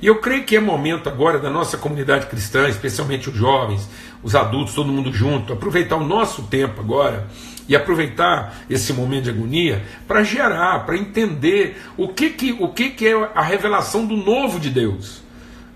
E 0.00 0.06
eu 0.06 0.16
creio 0.16 0.44
que 0.44 0.56
é 0.56 0.60
momento 0.60 1.08
agora 1.08 1.38
da 1.38 1.48
nossa 1.48 1.78
comunidade 1.78 2.26
cristã, 2.26 2.68
especialmente 2.68 3.30
os 3.30 3.36
jovens, 3.36 3.88
os 4.22 4.34
adultos, 4.34 4.74
todo 4.74 4.92
mundo 4.92 5.12
junto, 5.12 5.52
aproveitar 5.52 5.96
o 5.96 6.04
nosso 6.04 6.42
tempo 6.42 6.80
agora 6.80 7.26
e 7.68 7.74
aproveitar 7.74 8.54
esse 8.68 8.92
momento 8.92 9.24
de 9.24 9.30
agonia 9.30 9.82
para 10.06 10.22
gerar, 10.22 10.80
para 10.80 10.96
entender 10.96 11.80
o 11.96 12.08
que, 12.08 12.30
que, 12.30 12.52
o 12.52 12.68
que, 12.68 12.90
que 12.90 13.06
é 13.06 13.30
a 13.34 13.42
revelação 13.42 14.04
do 14.04 14.16
novo 14.16 14.60
de 14.60 14.70
Deus 14.70 15.22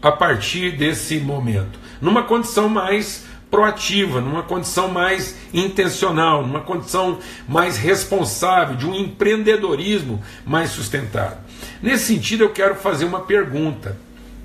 a 0.02 0.12
partir 0.12 0.76
desse 0.76 1.18
momento, 1.18 1.78
numa 2.00 2.22
condição 2.22 2.68
mais 2.68 3.26
proativa, 3.50 4.20
numa 4.20 4.42
condição 4.42 4.88
mais 4.88 5.36
intencional, 5.52 6.46
numa 6.46 6.60
condição 6.60 7.18
mais 7.48 7.76
responsável, 7.76 8.76
de 8.76 8.86
um 8.86 8.94
empreendedorismo 8.94 10.22
mais 10.44 10.70
sustentado. 10.70 11.38
Nesse 11.82 12.04
sentido, 12.06 12.44
eu 12.44 12.50
quero 12.50 12.74
fazer 12.74 13.04
uma 13.04 13.20
pergunta, 13.20 13.96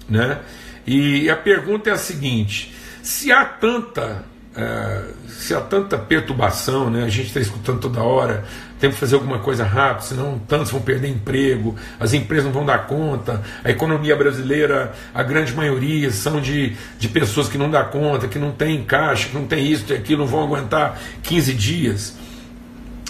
né? 0.09 0.39
E 0.85 1.29
a 1.29 1.35
pergunta 1.35 1.89
é 1.89 1.93
a 1.93 1.97
seguinte: 1.97 2.73
se 3.01 3.31
há 3.31 3.45
tanta 3.45 4.25
é, 4.55 5.01
se 5.27 5.53
há 5.53 5.61
tanta 5.61 5.97
perturbação, 5.97 6.89
né? 6.89 7.03
a 7.03 7.09
gente 7.09 7.27
está 7.27 7.39
escutando 7.39 7.79
toda 7.79 8.03
hora, 8.03 8.45
tem 8.79 8.91
que 8.91 8.97
fazer 8.97 9.15
alguma 9.15 9.39
coisa 9.39 9.63
rápido, 9.63 10.03
senão 10.03 10.39
tantos 10.47 10.71
vão 10.71 10.81
perder 10.81 11.07
emprego, 11.07 11.75
as 11.99 12.13
empresas 12.13 12.45
não 12.45 12.51
vão 12.51 12.65
dar 12.65 12.85
conta, 12.85 13.41
a 13.63 13.71
economia 13.71 14.15
brasileira, 14.15 14.93
a 15.13 15.23
grande 15.23 15.53
maioria 15.53 16.11
são 16.11 16.39
de, 16.39 16.75
de 16.99 17.07
pessoas 17.07 17.47
que 17.47 17.57
não 17.57 17.69
dá 17.69 17.83
conta, 17.83 18.27
que 18.27 18.37
não 18.37 18.51
tem 18.51 18.83
caixa, 18.83 19.29
que 19.29 19.35
não 19.35 19.47
tem 19.47 19.65
isso, 19.65 19.85
tem 19.85 19.97
aquilo, 19.97 20.21
não 20.21 20.27
vão 20.27 20.43
aguentar 20.43 20.99
15 21.23 21.53
dias. 21.53 22.17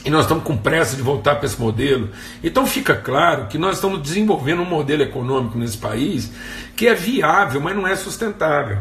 E 0.05 0.09
nós 0.09 0.21
estamos 0.23 0.43
com 0.43 0.55
pressa 0.55 0.95
de 0.97 1.01
voltar 1.01 1.35
para 1.35 1.45
esse 1.45 1.59
modelo. 1.59 2.09
Então 2.43 2.65
fica 2.65 2.93
claro 2.93 3.47
que 3.47 3.57
nós 3.57 3.75
estamos 3.75 4.01
desenvolvendo 4.01 4.61
um 4.61 4.65
modelo 4.65 5.01
econômico 5.01 5.57
nesse 5.57 5.77
país 5.77 6.29
que 6.75 6.87
é 6.87 6.93
viável, 6.93 7.61
mas 7.61 7.75
não 7.75 7.87
é 7.87 7.95
sustentável 7.95 8.79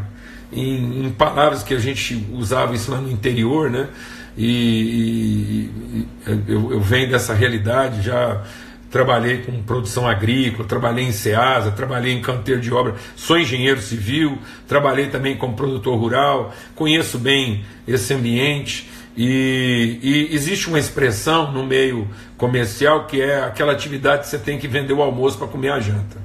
em, 0.52 1.06
em, 1.06 1.11
palavras 1.11 1.62
que 1.62 1.75
a 1.75 1.78
gente 1.78 2.26
usava 2.32 2.75
isso 2.75 2.90
lá 2.90 3.00
no 3.00 3.11
interior, 3.11 3.71
né? 3.71 3.88
E, 4.37 5.68
e 5.76 6.06
eu, 6.49 6.73
eu, 6.73 6.80
venho 6.80 7.11
dessa 7.11 7.35
realidade, 7.35 8.02
já 8.02 8.42
trabalhei 8.90 9.38
com 9.38 9.62
produção 9.62 10.06
agrícola, 10.06 10.68
trabalhei 10.68 11.04
em 11.04 11.12
SEASA, 11.12 11.71
trabalhei 11.71 12.12
em 12.12 12.21
canteiro 12.21 12.61
de 12.61 12.73
obra, 12.73 12.94
sou 13.16 13.38
engenheiro 13.38 13.80
civil, 13.80 14.38
trabalhei 14.68 15.09
também 15.09 15.37
como 15.37 15.54
produtor 15.54 15.99
rural, 15.99 16.54
conheço 16.75 17.18
bem 17.18 17.64
esse 17.88 18.12
ambiente. 18.12 18.90
E, 19.16 19.99
e, 20.02 20.35
existe 20.35 20.68
uma 20.68 20.78
expressão 20.78 21.52
no 21.52 21.64
meio 21.64 22.09
comercial 22.38 23.06
que 23.06 23.21
é 23.21 23.42
aquela 23.42 23.73
atividade 23.73 24.23
que 24.23 24.28
você 24.28 24.38
tem 24.38 24.59
que 24.59 24.68
vender 24.68 24.92
o 24.92 25.02
almoço 25.02 25.38
para 25.38 25.49
comer 25.49 25.71
a 25.71 25.80
janta. 25.80 26.22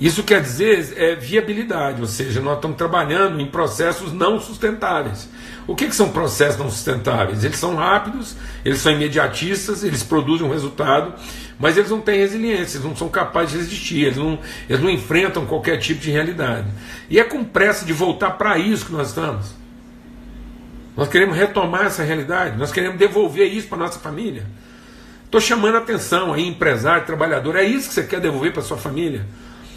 Isso 0.00 0.22
quer 0.22 0.40
dizer 0.40 0.94
é, 0.96 1.16
viabilidade, 1.16 2.00
ou 2.00 2.06
seja, 2.06 2.40
nós 2.40 2.54
estamos 2.56 2.76
trabalhando 2.76 3.40
em 3.40 3.46
processos 3.46 4.12
não 4.12 4.38
sustentáveis. 4.38 5.28
O 5.66 5.74
que, 5.74 5.88
que, 5.88 5.94
são 5.94 6.10
processos 6.10 6.56
não 6.56 6.70
sustentáveis? 6.70 7.42
Eles 7.42 7.58
são 7.58 7.74
rápidos, 7.74 8.36
eles 8.64 8.78
são 8.78 8.92
imediatistas, 8.92 9.82
eles 9.82 10.04
produzem 10.04 10.46
um 10.46 10.50
resultado, 10.50 11.14
mas 11.58 11.76
eles 11.76 11.90
não 11.90 12.00
têm 12.00 12.20
resiliência, 12.20 12.76
eles 12.76 12.86
não 12.86 12.94
são 12.94 13.08
capazes 13.08 13.50
de 13.50 13.58
resistir, 13.58 14.04
eles 14.04 14.16
não, 14.16 14.38
eles 14.68 14.80
não 14.80 14.88
enfrentam 14.88 15.44
qualquer 15.44 15.78
tipo 15.78 16.00
de 16.00 16.12
realidade. 16.12 16.68
E 17.10 17.18
é 17.18 17.24
com 17.24 17.42
pressa 17.42 17.84
de 17.84 17.92
voltar 17.92 18.30
para 18.32 18.56
isso 18.56 18.86
que 18.86 18.92
nós 18.92 19.08
estamos. 19.08 19.46
Nós 20.96 21.08
queremos 21.08 21.36
retomar 21.36 21.86
essa 21.86 22.04
realidade, 22.04 22.56
nós 22.56 22.70
queremos 22.70 22.98
devolver 22.98 23.52
isso 23.52 23.66
para 23.66 23.78
nossa 23.78 23.98
família. 23.98 24.46
Estou 25.24 25.40
chamando 25.40 25.74
a 25.74 25.78
atenção 25.78 26.32
aí, 26.32 26.46
empresário, 26.46 27.04
trabalhador, 27.04 27.56
é 27.56 27.64
isso 27.64 27.88
que 27.88 27.94
você 27.94 28.04
quer 28.04 28.20
devolver 28.20 28.52
para 28.52 28.62
sua 28.62 28.78
família? 28.78 29.26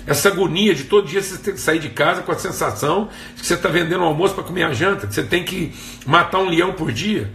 Essa 0.06 0.30
agonia 0.30 0.74
de 0.74 0.86
todo 0.86 1.08
dia 1.08 1.22
você 1.22 1.38
ter 1.38 1.54
que 1.54 1.60
sair 1.60 1.80
de 1.80 1.90
casa 1.90 2.24
com 2.24 2.32
a 2.32 2.38
sensação 2.38 3.10
de 3.36 3.42
que 3.42 3.48
você 3.48 3.54
está 3.54 3.70
vendendo 3.70 4.02
um 4.02 4.06
almoço 4.06 4.34
para 4.34 4.44
comer 4.44 4.64
a 4.64 4.74
janta, 4.74 5.06
que 5.06 5.14
você 5.14 5.24
tem 5.24 5.44
que 5.44 5.74
matar 6.06 6.40
um 6.40 6.50
leão 6.50 6.74
por 6.74 6.92
dia, 6.92 7.32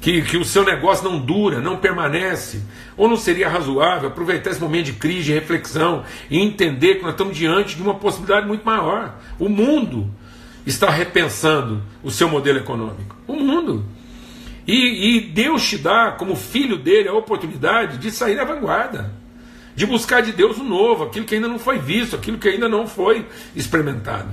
que, 0.00 0.20
que 0.22 0.36
o 0.36 0.44
seu 0.44 0.64
negócio 0.64 1.08
não 1.08 1.18
dura, 1.18 1.60
não 1.60 1.78
permanece. 1.78 2.62
Ou 2.96 3.08
não 3.08 3.16
seria 3.16 3.48
razoável 3.48 4.08
aproveitar 4.08 4.50
esse 4.50 4.60
momento 4.60 4.86
de 4.86 4.92
crise, 4.92 5.24
de 5.24 5.32
reflexão 5.32 6.04
e 6.30 6.38
entender 6.38 6.96
que 6.96 7.02
nós 7.02 7.12
estamos 7.12 7.36
diante 7.36 7.74
de 7.74 7.82
uma 7.82 7.94
possibilidade 7.94 8.46
muito 8.46 8.64
maior? 8.64 9.18
O 9.38 9.48
mundo 9.48 10.10
está 10.66 10.90
repensando 10.90 11.82
o 12.02 12.10
seu 12.10 12.28
modelo 12.28 12.58
econômico. 12.58 13.16
O 13.26 13.34
mundo. 13.34 13.84
E, 14.66 15.16
e 15.16 15.20
Deus 15.20 15.66
te 15.66 15.78
dá, 15.78 16.12
como 16.12 16.36
filho 16.36 16.76
dele, 16.76 17.08
a 17.08 17.14
oportunidade 17.14 17.96
de 17.96 18.10
sair 18.10 18.36
da 18.36 18.44
vanguarda 18.44 19.10
de 19.78 19.86
buscar 19.86 20.22
de 20.22 20.32
Deus 20.32 20.58
o 20.58 20.64
novo, 20.64 21.04
aquilo 21.04 21.24
que 21.24 21.36
ainda 21.36 21.46
não 21.46 21.56
foi 21.56 21.78
visto, 21.78 22.16
aquilo 22.16 22.36
que 22.36 22.48
ainda 22.48 22.68
não 22.68 22.88
foi 22.88 23.28
experimentado. 23.54 24.28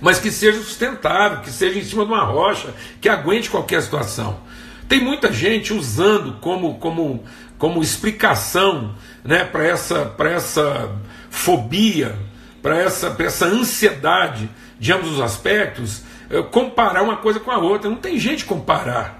Mas 0.00 0.18
que 0.18 0.32
seja 0.32 0.58
sustentável, 0.58 1.38
que 1.38 1.52
seja 1.52 1.78
em 1.78 1.84
cima 1.84 2.04
de 2.04 2.10
uma 2.10 2.24
rocha, 2.24 2.74
que 3.00 3.08
aguente 3.08 3.48
qualquer 3.48 3.80
situação. 3.80 4.40
Tem 4.88 5.00
muita 5.00 5.32
gente 5.32 5.72
usando 5.72 6.32
como, 6.40 6.80
como, 6.80 7.22
como 7.58 7.80
explicação 7.80 8.92
né, 9.22 9.44
para 9.44 9.64
essa, 9.64 10.12
essa 10.18 10.90
fobia, 11.30 12.16
para 12.60 12.76
essa, 12.76 13.14
essa 13.20 13.46
ansiedade 13.46 14.50
de 14.80 14.92
ambos 14.92 15.12
os 15.12 15.20
aspectos, 15.20 16.02
eh, 16.28 16.42
comparar 16.42 17.04
uma 17.04 17.18
coisa 17.18 17.38
com 17.38 17.52
a 17.52 17.58
outra. 17.58 17.88
Não 17.88 17.98
tem 17.98 18.18
gente 18.18 18.44
comparar 18.44 19.17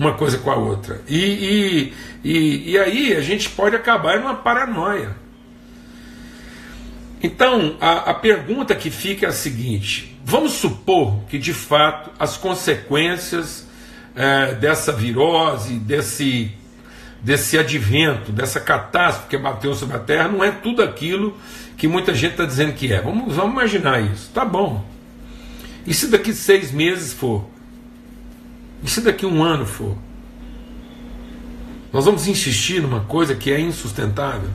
uma 0.00 0.14
coisa 0.14 0.38
com 0.38 0.50
a 0.50 0.56
outra. 0.56 1.02
E, 1.06 1.18
e, 1.18 1.94
e, 2.24 2.70
e 2.70 2.78
aí 2.78 3.14
a 3.14 3.20
gente 3.20 3.50
pode 3.50 3.76
acabar 3.76 4.18
numa 4.18 4.34
paranoia. 4.34 5.14
Então, 7.22 7.76
a, 7.78 8.10
a 8.10 8.14
pergunta 8.14 8.74
que 8.74 8.90
fica 8.90 9.26
é 9.26 9.28
a 9.28 9.32
seguinte: 9.32 10.18
vamos 10.24 10.52
supor 10.52 11.20
que 11.28 11.38
de 11.38 11.52
fato 11.52 12.10
as 12.18 12.38
consequências 12.38 13.68
é, 14.16 14.54
dessa 14.54 14.90
virose, 14.90 15.74
desse, 15.74 16.50
desse 17.20 17.58
advento, 17.58 18.32
dessa 18.32 18.58
catástrofe 18.58 19.28
que 19.28 19.36
bateu 19.36 19.74
sobre 19.74 19.96
a 19.96 20.00
Terra, 20.00 20.28
não 20.28 20.42
é 20.42 20.50
tudo 20.50 20.82
aquilo 20.82 21.36
que 21.76 21.86
muita 21.86 22.14
gente 22.14 22.32
está 22.32 22.46
dizendo 22.46 22.72
que 22.72 22.90
é. 22.90 23.02
Vamos, 23.02 23.36
vamos 23.36 23.52
imaginar 23.52 24.00
isso. 24.00 24.30
Tá 24.32 24.46
bom. 24.46 24.82
E 25.86 25.92
se 25.92 26.06
daqui 26.06 26.32
seis 26.32 26.72
meses 26.72 27.12
for? 27.12 27.44
E 28.82 28.88
se 28.88 29.00
daqui 29.00 29.26
um 29.26 29.42
ano 29.42 29.66
for? 29.66 29.96
Nós 31.92 32.04
vamos 32.04 32.26
insistir 32.26 32.80
numa 32.80 33.00
coisa 33.00 33.34
que 33.34 33.52
é 33.52 33.60
insustentável? 33.60 34.48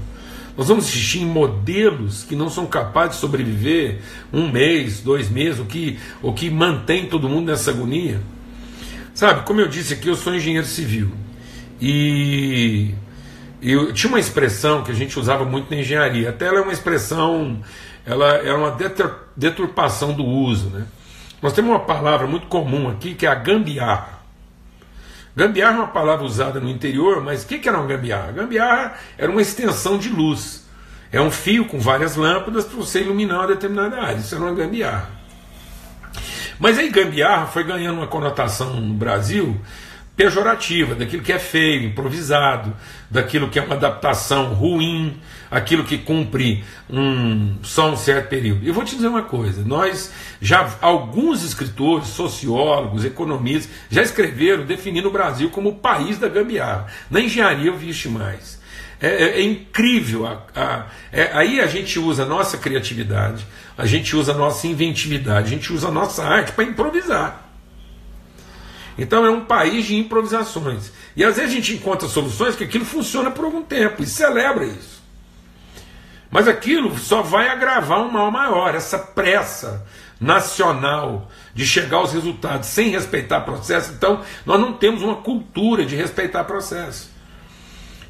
Nós 0.57 0.69
vamos 0.69 0.85
insistir 0.85 1.19
em 1.19 1.25
modelos 1.25 2.23
que 2.23 2.35
não 2.35 2.49
são 2.49 2.65
capazes 2.65 3.15
de 3.15 3.21
sobreviver 3.21 3.99
um 4.31 4.49
mês, 4.49 5.01
dois 5.01 5.29
meses, 5.29 5.59
o 5.59 5.65
que, 5.65 5.99
o 6.21 6.31
que 6.31 6.49
mantém 6.49 7.07
todo 7.07 7.27
mundo 7.27 7.51
nessa 7.51 7.71
agonia. 7.71 8.21
Sabe, 9.13 9.43
como 9.43 9.59
eu 9.59 9.67
disse 9.67 9.93
aqui, 9.93 10.07
eu 10.07 10.15
sou 10.15 10.33
engenheiro 10.33 10.65
civil. 10.65 11.11
E 11.81 12.93
eu 13.61 13.91
tinha 13.91 14.09
uma 14.09 14.19
expressão 14.19 14.81
que 14.81 14.91
a 14.91 14.95
gente 14.95 15.19
usava 15.19 15.43
muito 15.43 15.69
na 15.69 15.81
engenharia, 15.81 16.29
até 16.29 16.47
ela 16.47 16.59
é 16.59 16.61
uma 16.61 16.71
expressão, 16.71 17.59
ela 18.05 18.35
é 18.35 18.53
uma 18.53 18.77
deturpação 19.35 20.13
do 20.13 20.23
uso. 20.23 20.69
Né? 20.69 20.85
Nós 21.41 21.51
temos 21.51 21.71
uma 21.71 21.81
palavra 21.81 22.27
muito 22.27 22.47
comum 22.47 22.89
aqui 22.89 23.13
que 23.13 23.25
é 23.25 23.29
a 23.29 23.35
gambiarra. 23.35 24.14
Gambiarra 25.35 25.75
é 25.75 25.79
uma 25.79 25.87
palavra 25.87 26.25
usada 26.25 26.59
no 26.59 26.69
interior, 26.69 27.21
mas 27.21 27.43
o 27.43 27.47
que, 27.47 27.59
que 27.59 27.67
era 27.67 27.77
uma 27.77 27.87
gambiarra? 27.87 28.31
Gambiarra 28.31 28.93
era 29.17 29.29
uma 29.29 29.41
extensão 29.41 29.97
de 29.97 30.07
luz. 30.07 30.65
É 31.11 31.19
um 31.19 31.29
fio 31.29 31.65
com 31.65 31.79
várias 31.79 32.15
lâmpadas 32.15 32.65
para 32.65 32.77
você 32.77 33.01
iluminar 33.01 33.39
uma 33.39 33.47
determinada 33.47 34.01
área. 34.01 34.17
Isso 34.17 34.33
era 34.33 34.43
uma 34.43 34.53
gambiarra. 34.53 35.09
Mas 36.57 36.77
aí 36.77 36.89
gambiarra 36.89 37.47
foi 37.47 37.65
ganhando 37.65 37.97
uma 37.97 38.07
conotação 38.07 38.79
no 38.79 38.93
Brasil 38.93 39.59
pejorativa, 40.15 40.95
daquilo 40.95 41.21
que 41.21 41.33
é 41.33 41.39
feio, 41.39 41.83
improvisado, 41.83 42.73
daquilo 43.09 43.49
que 43.49 43.59
é 43.59 43.61
uma 43.61 43.75
adaptação 43.75 44.53
ruim, 44.53 45.19
aquilo 45.51 45.83
que 45.83 45.97
cumpre 45.97 46.63
um, 46.89 47.57
só 47.61 47.91
um 47.91 47.97
certo 47.97 48.29
período. 48.29 48.65
Eu 48.65 48.73
vou 48.73 48.83
te 48.83 48.95
dizer 48.95 49.07
uma 49.07 49.23
coisa: 49.23 49.63
nós 49.65 50.11
já, 50.41 50.69
alguns 50.81 51.43
escritores, 51.43 52.07
sociólogos, 52.07 53.03
economistas, 53.03 53.69
já 53.89 54.01
escreveram 54.01 54.65
definindo 54.65 55.09
o 55.09 55.11
Brasil 55.11 55.49
como 55.49 55.69
o 55.69 55.75
país 55.75 56.17
da 56.17 56.29
gambiarra. 56.29 56.87
Na 57.09 57.19
engenharia 57.19 57.67
eu 57.67 57.77
vi 57.77 57.89
isso 57.89 58.09
mais. 58.09 58.63
É, 59.01 59.07
é, 59.07 59.39
é 59.39 59.43
incrível. 59.43 60.25
A, 60.25 60.41
a, 60.55 60.85
é, 61.11 61.31
aí 61.33 61.59
a 61.59 61.67
gente 61.67 61.99
usa 61.99 62.23
a 62.23 62.25
nossa 62.25 62.57
criatividade, 62.57 63.45
a 63.77 63.85
gente 63.85 64.15
usa 64.15 64.31
a 64.31 64.35
nossa 64.35 64.65
inventividade, 64.65 65.47
a 65.47 65.49
gente 65.49 65.73
usa 65.73 65.89
a 65.89 65.91
nossa 65.91 66.23
arte 66.23 66.53
para 66.53 66.63
improvisar. 66.63 67.44
Então 68.97 69.25
é 69.25 69.29
um 69.29 69.43
país 69.43 69.85
de 69.85 69.95
improvisações. 69.95 70.91
E 71.15 71.23
às 71.23 71.35
vezes 71.35 71.51
a 71.51 71.55
gente 71.55 71.73
encontra 71.73 72.07
soluções 72.07 72.55
que 72.55 72.63
aquilo 72.63 72.85
funciona 72.85 73.29
por 73.29 73.45
algum 73.45 73.61
tempo 73.61 74.01
e 74.01 74.05
celebra 74.05 74.65
isso. 74.65 75.03
Mas 76.31 76.47
aquilo 76.47 76.97
só 76.97 77.21
vai 77.21 77.49
agravar 77.49 78.01
um 78.01 78.11
mal 78.11 78.31
maior, 78.31 78.73
essa 78.73 78.97
pressa 78.97 79.85
nacional 80.19 81.29
de 81.53 81.65
chegar 81.65 81.97
aos 81.97 82.13
resultados 82.13 82.67
sem 82.69 82.89
respeitar 82.89 83.41
processo. 83.41 83.93
Então, 83.93 84.21
nós 84.45 84.59
não 84.59 84.73
temos 84.73 85.01
uma 85.01 85.15
cultura 85.15 85.85
de 85.85 85.95
respeitar 85.95 86.43
processo. 86.45 87.13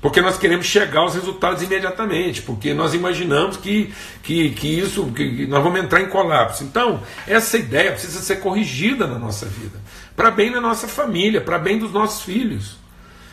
Porque 0.02 0.22
nós 0.22 0.38
queremos 0.38 0.68
chegar 0.68 1.00
aos 1.00 1.16
resultados 1.16 1.64
imediatamente, 1.64 2.44
porque 2.44 2.76
nós 2.76 2.94
imaginamos 2.94 3.58
que, 3.58 3.92
que, 4.22 4.52
que 4.52 4.80
isso, 4.80 5.06
que 5.08 5.48
nós 5.48 5.64
vamos 5.64 5.80
entrar 5.80 6.00
em 6.00 6.10
colapso. 6.10 6.64
Então, 6.64 7.02
essa 7.28 7.58
ideia 7.58 7.92
precisa 7.92 8.20
ser 8.20 8.36
corrigida 8.36 9.08
na 9.08 9.18
nossa 9.18 9.48
vida 9.48 9.80
para 10.16 10.32
bem 10.32 10.52
da 10.52 10.62
nossa 10.62 10.88
família, 10.88 11.42
para 11.42 11.60
bem 11.60 11.78
dos 11.78 11.92
nossos 11.92 12.24
filhos. 12.24 12.78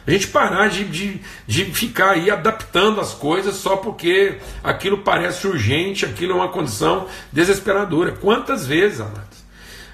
A 0.05 0.11
gente 0.11 0.29
parar 0.29 0.69
de, 0.69 0.85
de, 0.85 1.21
de 1.47 1.65
ficar 1.67 2.11
aí 2.11 2.29
adaptando 2.29 3.01
as 3.01 3.15
coisas 3.15 3.55
só 3.55 3.77
porque 3.77 4.39
aquilo 4.62 4.99
parece 4.99 5.47
urgente, 5.47 6.05
aquilo 6.05 6.33
é 6.33 6.35
uma 6.35 6.49
condição 6.49 7.07
desesperadora. 7.31 8.12
Quantas 8.12 8.67
vezes, 8.67 9.01
amados? 9.01 9.43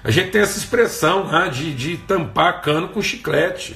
A 0.03 0.09
gente 0.09 0.31
tem 0.31 0.41
essa 0.41 0.57
expressão 0.57 1.27
né, 1.27 1.49
de, 1.49 1.73
de 1.75 1.97
tampar 1.97 2.61
cano 2.61 2.87
com 2.89 3.01
chiclete. 3.01 3.75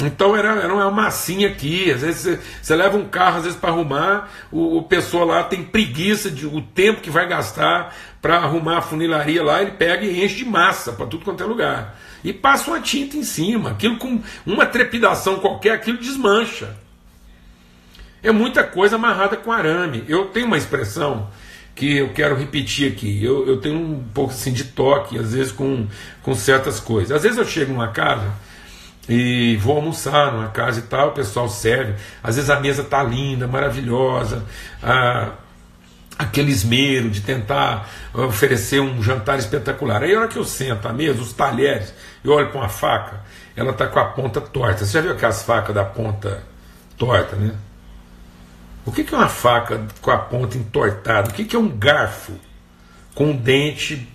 Então 0.00 0.36
era, 0.36 0.50
era 0.60 0.72
uma 0.72 0.92
massinha 0.92 1.48
aqui, 1.48 1.90
às 1.90 2.02
vezes 2.02 2.20
você, 2.20 2.40
você 2.62 2.76
leva 2.76 2.96
um 2.96 3.08
carro 3.08 3.38
às 3.38 3.42
vezes 3.42 3.58
para 3.58 3.70
arrumar, 3.70 4.30
o, 4.52 4.78
o 4.78 4.82
pessoa 4.84 5.24
lá 5.24 5.42
tem 5.42 5.64
preguiça 5.64 6.30
de 6.30 6.46
o 6.46 6.60
tempo 6.62 7.00
que 7.00 7.10
vai 7.10 7.26
gastar 7.26 7.92
para 8.22 8.36
arrumar 8.36 8.78
a 8.78 8.80
funilaria 8.80 9.42
lá, 9.42 9.60
ele 9.60 9.72
pega 9.72 10.04
e 10.04 10.24
enche 10.24 10.36
de 10.36 10.44
massa 10.44 10.92
para 10.92 11.06
tudo 11.06 11.24
quanto 11.24 11.42
é 11.42 11.46
lugar 11.46 11.96
e 12.22 12.32
passa 12.32 12.70
uma 12.70 12.80
tinta 12.80 13.16
em 13.16 13.22
cima. 13.22 13.70
Aquilo 13.70 13.96
com 13.96 14.20
uma 14.44 14.66
trepidação 14.66 15.38
qualquer, 15.38 15.72
aquilo 15.72 15.98
desmancha. 15.98 16.76
É 18.22 18.32
muita 18.32 18.64
coisa 18.64 18.96
amarrada 18.96 19.36
com 19.36 19.52
arame. 19.52 20.04
Eu 20.08 20.26
tenho 20.26 20.46
uma 20.46 20.58
expressão 20.58 21.28
que 21.74 21.98
eu 21.98 22.12
quero 22.12 22.34
repetir 22.34 22.92
aqui. 22.92 23.22
Eu, 23.22 23.46
eu 23.46 23.60
tenho 23.60 23.78
um 23.78 24.04
pouco 24.12 24.32
assim 24.32 24.52
de 24.52 24.64
toque, 24.64 25.16
às 25.16 25.32
vezes, 25.32 25.52
com, 25.52 25.86
com 26.22 26.34
certas 26.34 26.80
coisas. 26.80 27.12
Às 27.12 27.22
vezes 27.22 27.38
eu 27.38 27.44
chego 27.44 27.72
numa 27.72 27.88
casa 27.88 28.32
e 29.08 29.56
vou 29.56 29.76
almoçar 29.76 30.32
numa 30.32 30.48
casa 30.48 30.80
e 30.80 30.82
tal, 30.82 31.08
o 31.08 31.12
pessoal 31.12 31.48
serve. 31.48 31.94
Às 32.22 32.34
vezes 32.34 32.50
a 32.50 32.58
mesa 32.58 32.82
tá 32.82 33.02
linda, 33.02 33.46
maravilhosa. 33.46 34.44
A, 34.82 35.30
aquele 36.18 36.50
esmero 36.50 37.08
de 37.08 37.20
tentar 37.20 37.88
oferecer 38.12 38.80
um 38.80 39.00
jantar 39.00 39.38
espetacular. 39.38 40.02
Aí 40.02 40.14
a 40.14 40.18
hora 40.18 40.28
que 40.28 40.36
eu 40.36 40.44
sento 40.44 40.88
à 40.88 40.92
mesa, 40.92 41.22
os 41.22 41.32
talheres, 41.32 41.94
eu 42.24 42.32
olho 42.32 42.50
para 42.50 42.60
uma 42.60 42.68
faca, 42.68 43.20
ela 43.56 43.70
está 43.70 43.86
com 43.86 43.98
a 43.98 44.04
ponta 44.06 44.40
torta. 44.40 44.84
Você 44.84 44.92
já 44.92 45.00
viu 45.00 45.12
aquelas 45.12 45.42
facas 45.42 45.74
da 45.74 45.84
ponta 45.84 46.42
torta, 46.96 47.36
né? 47.36 47.54
O 48.84 48.92
que, 48.92 49.04
que 49.04 49.14
é 49.14 49.18
uma 49.18 49.28
faca 49.28 49.86
com 50.00 50.10
a 50.10 50.18
ponta 50.18 50.56
entortada? 50.56 51.28
O 51.30 51.34
que, 51.34 51.44
que 51.44 51.54
é 51.54 51.58
um 51.58 51.68
garfo 51.68 52.32
com 53.14 53.26
um 53.26 53.36
dente 53.36 54.08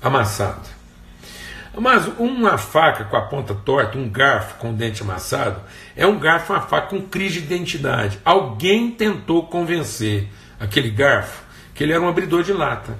amassado? 0.00 0.68
Mas 1.76 2.06
uma 2.18 2.58
faca 2.58 3.04
com 3.04 3.16
a 3.16 3.22
ponta 3.22 3.54
torta, 3.54 3.96
um 3.96 4.08
garfo 4.08 4.56
com 4.56 4.70
o 4.70 4.72
dente 4.72 5.02
amassado, 5.02 5.60
é 5.96 6.06
um 6.06 6.18
garfo, 6.18 6.52
uma 6.52 6.62
faca 6.62 6.88
com 6.88 7.02
crise 7.02 7.40
de 7.40 7.54
identidade. 7.54 8.18
Alguém 8.24 8.90
tentou 8.90 9.46
convencer 9.46 10.28
aquele 10.58 10.90
garfo 10.90 11.42
que 11.74 11.84
ele 11.84 11.92
era 11.92 12.02
um 12.02 12.08
abridor 12.08 12.42
de 12.42 12.52
lata. 12.52 12.96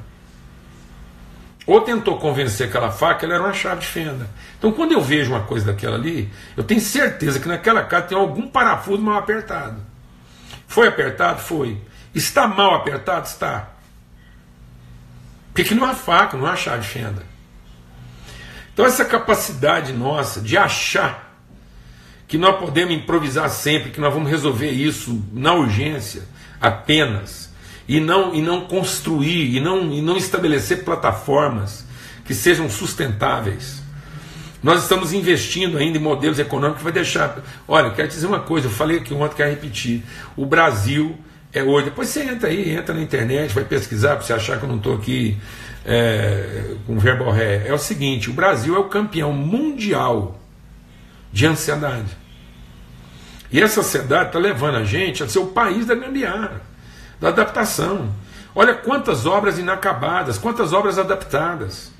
Ou 1.70 1.80
tentou 1.82 2.18
convencer 2.18 2.66
aquela 2.66 2.90
faca 2.90 3.24
ele 3.24 3.32
era 3.32 3.44
uma 3.44 3.52
chave 3.52 3.82
de 3.82 3.86
fenda. 3.86 4.28
Então, 4.58 4.72
quando 4.72 4.90
eu 4.90 5.00
vejo 5.00 5.30
uma 5.30 5.44
coisa 5.44 5.66
daquela 5.66 5.94
ali, 5.94 6.28
eu 6.56 6.64
tenho 6.64 6.80
certeza 6.80 7.38
que 7.38 7.46
naquela 7.46 7.84
casa 7.84 8.06
tem 8.08 8.18
algum 8.18 8.48
parafuso 8.48 9.00
mal 9.00 9.16
apertado. 9.16 9.80
Foi 10.66 10.88
apertado? 10.88 11.40
Foi. 11.40 11.80
Está 12.12 12.48
mal 12.48 12.74
apertado? 12.74 13.24
Está. 13.24 13.68
Porque 15.54 15.72
não 15.72 15.84
é 15.84 15.90
uma 15.90 15.94
faca, 15.94 16.36
não 16.36 16.44
é 16.44 16.50
uma 16.50 16.56
chave 16.56 16.82
de 16.82 16.88
fenda. 16.88 17.22
Então, 18.72 18.84
essa 18.84 19.04
capacidade 19.04 19.92
nossa 19.92 20.40
de 20.40 20.58
achar 20.58 21.36
que 22.26 22.36
nós 22.36 22.58
podemos 22.58 22.92
improvisar 22.96 23.48
sempre, 23.48 23.92
que 23.92 24.00
nós 24.00 24.12
vamos 24.12 24.28
resolver 24.28 24.70
isso 24.72 25.24
na 25.32 25.52
urgência 25.52 26.24
apenas 26.60 27.49
e 27.88 28.00
não, 28.00 28.34
e 28.34 28.40
não 28.40 28.62
construir, 28.62 29.56
e 29.56 29.60
não, 29.60 29.92
e 29.92 30.00
não 30.00 30.16
estabelecer 30.16 30.84
plataformas 30.84 31.84
que 32.24 32.34
sejam 32.34 32.68
sustentáveis. 32.70 33.82
Nós 34.62 34.82
estamos 34.82 35.12
investindo 35.12 35.78
ainda 35.78 35.98
em 35.98 36.00
modelos 36.00 36.38
econômicos 36.38 36.78
que 36.78 36.84
vai 36.84 36.92
deixar. 36.92 37.38
Olha, 37.66 37.90
quero 37.90 38.08
dizer 38.08 38.26
uma 38.26 38.40
coisa, 38.40 38.66
eu 38.66 38.70
falei 38.70 38.98
aqui 38.98 39.14
ontem, 39.14 39.36
quero 39.36 39.50
repetir. 39.50 40.02
O 40.36 40.44
Brasil 40.44 41.18
é 41.52 41.62
hoje. 41.62 41.86
Depois 41.86 42.08
você 42.08 42.22
entra 42.22 42.48
aí, 42.48 42.70
entra 42.70 42.94
na 42.94 43.00
internet, 43.00 43.54
vai 43.54 43.64
pesquisar 43.64 44.16
para 44.16 44.20
você 44.20 44.32
achar 44.34 44.58
que 44.58 44.64
eu 44.64 44.68
não 44.68 44.76
estou 44.76 44.94
aqui 44.94 45.38
é, 45.84 46.74
com 46.86 46.98
verbo 46.98 47.30
ré. 47.30 47.66
É 47.66 47.72
o 47.72 47.78
seguinte: 47.78 48.28
o 48.28 48.34
Brasil 48.34 48.76
é 48.76 48.78
o 48.78 48.84
campeão 48.84 49.32
mundial 49.32 50.38
de 51.32 51.46
ansiedade. 51.46 52.16
E 53.50 53.60
essa 53.60 53.80
ansiedade 53.80 54.28
está 54.28 54.38
levando 54.38 54.76
a 54.76 54.84
gente 54.84 55.22
a 55.22 55.28
ser 55.28 55.38
o 55.38 55.46
país 55.46 55.86
da 55.86 55.94
gambiarra 55.94 56.69
da 57.20 57.28
adaptação. 57.28 58.10
Olha 58.54 58.74
quantas 58.74 59.26
obras 59.26 59.58
inacabadas, 59.58 60.38
quantas 60.38 60.72
obras 60.72 60.98
adaptadas. 60.98 61.92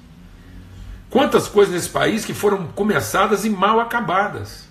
Quantas 1.09 1.49
coisas 1.49 1.75
nesse 1.75 1.89
país 1.89 2.25
que 2.25 2.33
foram 2.33 2.69
começadas 2.69 3.45
e 3.45 3.51
mal 3.51 3.81
acabadas. 3.81 4.69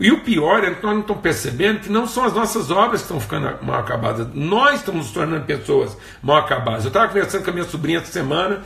E 0.00 0.10
o 0.10 0.22
pior 0.22 0.64
é 0.64 0.74
que 0.74 0.82
nós 0.82 0.94
não 0.94 1.00
estamos 1.02 1.22
percebendo 1.22 1.80
que 1.80 1.92
não 1.92 2.06
são 2.06 2.24
as 2.24 2.32
nossas 2.32 2.70
obras 2.70 3.02
que 3.02 3.04
estão 3.04 3.20
ficando 3.20 3.62
mal 3.62 3.80
acabadas. 3.80 4.28
Nós 4.32 4.80
estamos 4.80 5.04
nos 5.04 5.12
tornando 5.12 5.44
pessoas 5.44 5.94
mal 6.22 6.38
acabadas. 6.38 6.84
Eu 6.84 6.88
estava 6.88 7.08
conversando 7.08 7.44
com 7.44 7.50
a 7.50 7.52
minha 7.52 7.66
sobrinha 7.66 7.98
essa 7.98 8.10
semana 8.10 8.62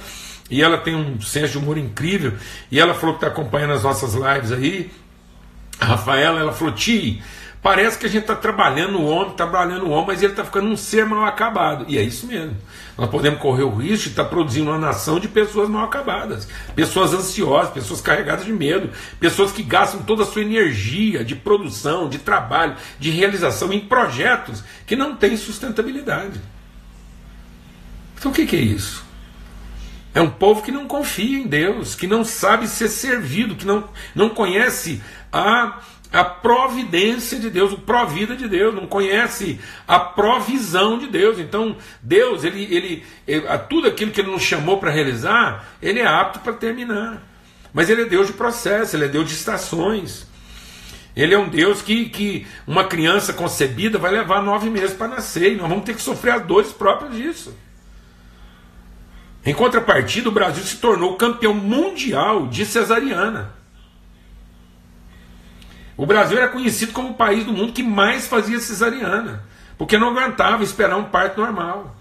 e 0.48 0.62
ela 0.62 0.78
tem 0.78 0.94
um 0.94 1.20
senso 1.20 1.52
de 1.52 1.58
humor 1.58 1.76
incrível. 1.76 2.34
E 2.70 2.78
ela 2.78 2.94
falou 2.94 3.16
que 3.16 3.24
está 3.24 3.26
acompanhando 3.26 3.72
as 3.72 3.82
nossas 3.82 4.14
lives 4.14 4.52
aí. 4.52 4.92
A 5.80 5.86
Rafaela, 5.86 6.38
ela 6.38 6.52
falou: 6.52 6.72
Ti, 6.72 7.20
Parece 7.64 7.98
que 7.98 8.04
a 8.04 8.10
gente 8.10 8.24
está 8.24 8.36
trabalhando 8.36 8.98
o 8.98 9.06
homem, 9.06 9.34
trabalhando 9.34 9.86
o 9.86 9.90
homem, 9.90 10.08
mas 10.08 10.22
ele 10.22 10.32
está 10.32 10.44
ficando 10.44 10.68
um 10.68 10.76
ser 10.76 11.06
mal 11.06 11.24
acabado. 11.24 11.86
E 11.88 11.96
é 11.96 12.02
isso 12.02 12.26
mesmo. 12.26 12.54
Nós 12.94 13.08
podemos 13.08 13.40
correr 13.40 13.62
o 13.62 13.74
risco 13.74 14.04
de 14.04 14.10
estar 14.10 14.24
tá 14.24 14.28
produzindo 14.28 14.68
uma 14.68 14.78
nação 14.78 15.18
de 15.18 15.28
pessoas 15.28 15.66
mal 15.70 15.86
acabadas, 15.86 16.46
pessoas 16.76 17.14
ansiosas, 17.14 17.72
pessoas 17.72 18.02
carregadas 18.02 18.44
de 18.44 18.52
medo, 18.52 18.90
pessoas 19.18 19.50
que 19.50 19.62
gastam 19.62 20.02
toda 20.02 20.24
a 20.24 20.26
sua 20.26 20.42
energia 20.42 21.24
de 21.24 21.34
produção, 21.34 22.06
de 22.06 22.18
trabalho, 22.18 22.76
de 23.00 23.08
realização 23.08 23.72
em 23.72 23.80
projetos 23.80 24.62
que 24.86 24.94
não 24.94 25.16
têm 25.16 25.34
sustentabilidade. 25.34 26.38
Então 28.18 28.30
o 28.30 28.34
que, 28.34 28.44
que 28.44 28.56
é 28.56 28.60
isso? 28.60 29.02
É 30.14 30.20
um 30.20 30.28
povo 30.28 30.60
que 30.60 30.70
não 30.70 30.86
confia 30.86 31.38
em 31.38 31.46
Deus, 31.46 31.94
que 31.94 32.06
não 32.06 32.24
sabe 32.24 32.68
ser 32.68 32.88
servido, 32.88 33.56
que 33.56 33.66
não, 33.66 33.88
não 34.14 34.28
conhece 34.28 35.02
a 35.32 35.80
a 36.14 36.24
providência 36.24 37.40
de 37.40 37.50
Deus, 37.50 37.72
o 37.72 37.78
provida 37.78 38.36
de 38.36 38.48
Deus, 38.48 38.72
não 38.72 38.86
conhece 38.86 39.60
a 39.86 39.98
provisão 39.98 40.96
de 40.96 41.08
Deus. 41.08 41.40
Então, 41.40 41.76
Deus, 42.00 42.44
ele, 42.44 42.62
ele, 42.72 43.04
ele 43.26 43.46
tudo 43.68 43.88
aquilo 43.88 44.12
que 44.12 44.20
ele 44.20 44.30
nos 44.30 44.42
chamou 44.42 44.78
para 44.78 44.92
realizar, 44.92 45.74
ele 45.82 45.98
é 45.98 46.06
apto 46.06 46.38
para 46.38 46.52
terminar. 46.52 47.20
Mas 47.72 47.90
ele 47.90 48.02
é 48.02 48.04
Deus 48.04 48.28
de 48.28 48.32
processo, 48.32 48.94
ele 48.94 49.06
é 49.06 49.08
Deus 49.08 49.28
de 49.28 49.34
estações. 49.34 50.28
Ele 51.16 51.34
é 51.34 51.38
um 51.38 51.48
Deus 51.48 51.82
que, 51.82 52.08
que 52.08 52.46
uma 52.64 52.84
criança 52.84 53.32
concebida 53.32 53.98
vai 53.98 54.12
levar 54.12 54.40
nove 54.40 54.70
meses 54.70 54.94
para 54.94 55.08
nascer, 55.08 55.52
e 55.52 55.56
nós 55.56 55.68
vamos 55.68 55.84
ter 55.84 55.94
que 55.94 56.02
sofrer 56.02 56.34
as 56.34 56.46
dores 56.46 56.70
próprias 56.70 57.12
disso. 57.12 57.56
Em 59.44 59.52
contrapartida, 59.52 60.28
o 60.28 60.32
Brasil 60.32 60.62
se 60.62 60.76
tornou 60.76 61.16
campeão 61.16 61.54
mundial 61.54 62.46
de 62.46 62.64
cesariana. 62.64 63.63
O 65.96 66.06
Brasil 66.06 66.36
era 66.36 66.48
conhecido 66.48 66.92
como 66.92 67.10
o 67.10 67.14
país 67.14 67.44
do 67.44 67.52
mundo 67.52 67.72
que 67.72 67.82
mais 67.82 68.26
fazia 68.26 68.58
cesariana, 68.58 69.44
porque 69.78 69.96
não 69.96 70.08
aguentava 70.08 70.64
esperar 70.64 70.96
um 70.96 71.04
parto 71.04 71.40
normal, 71.40 71.94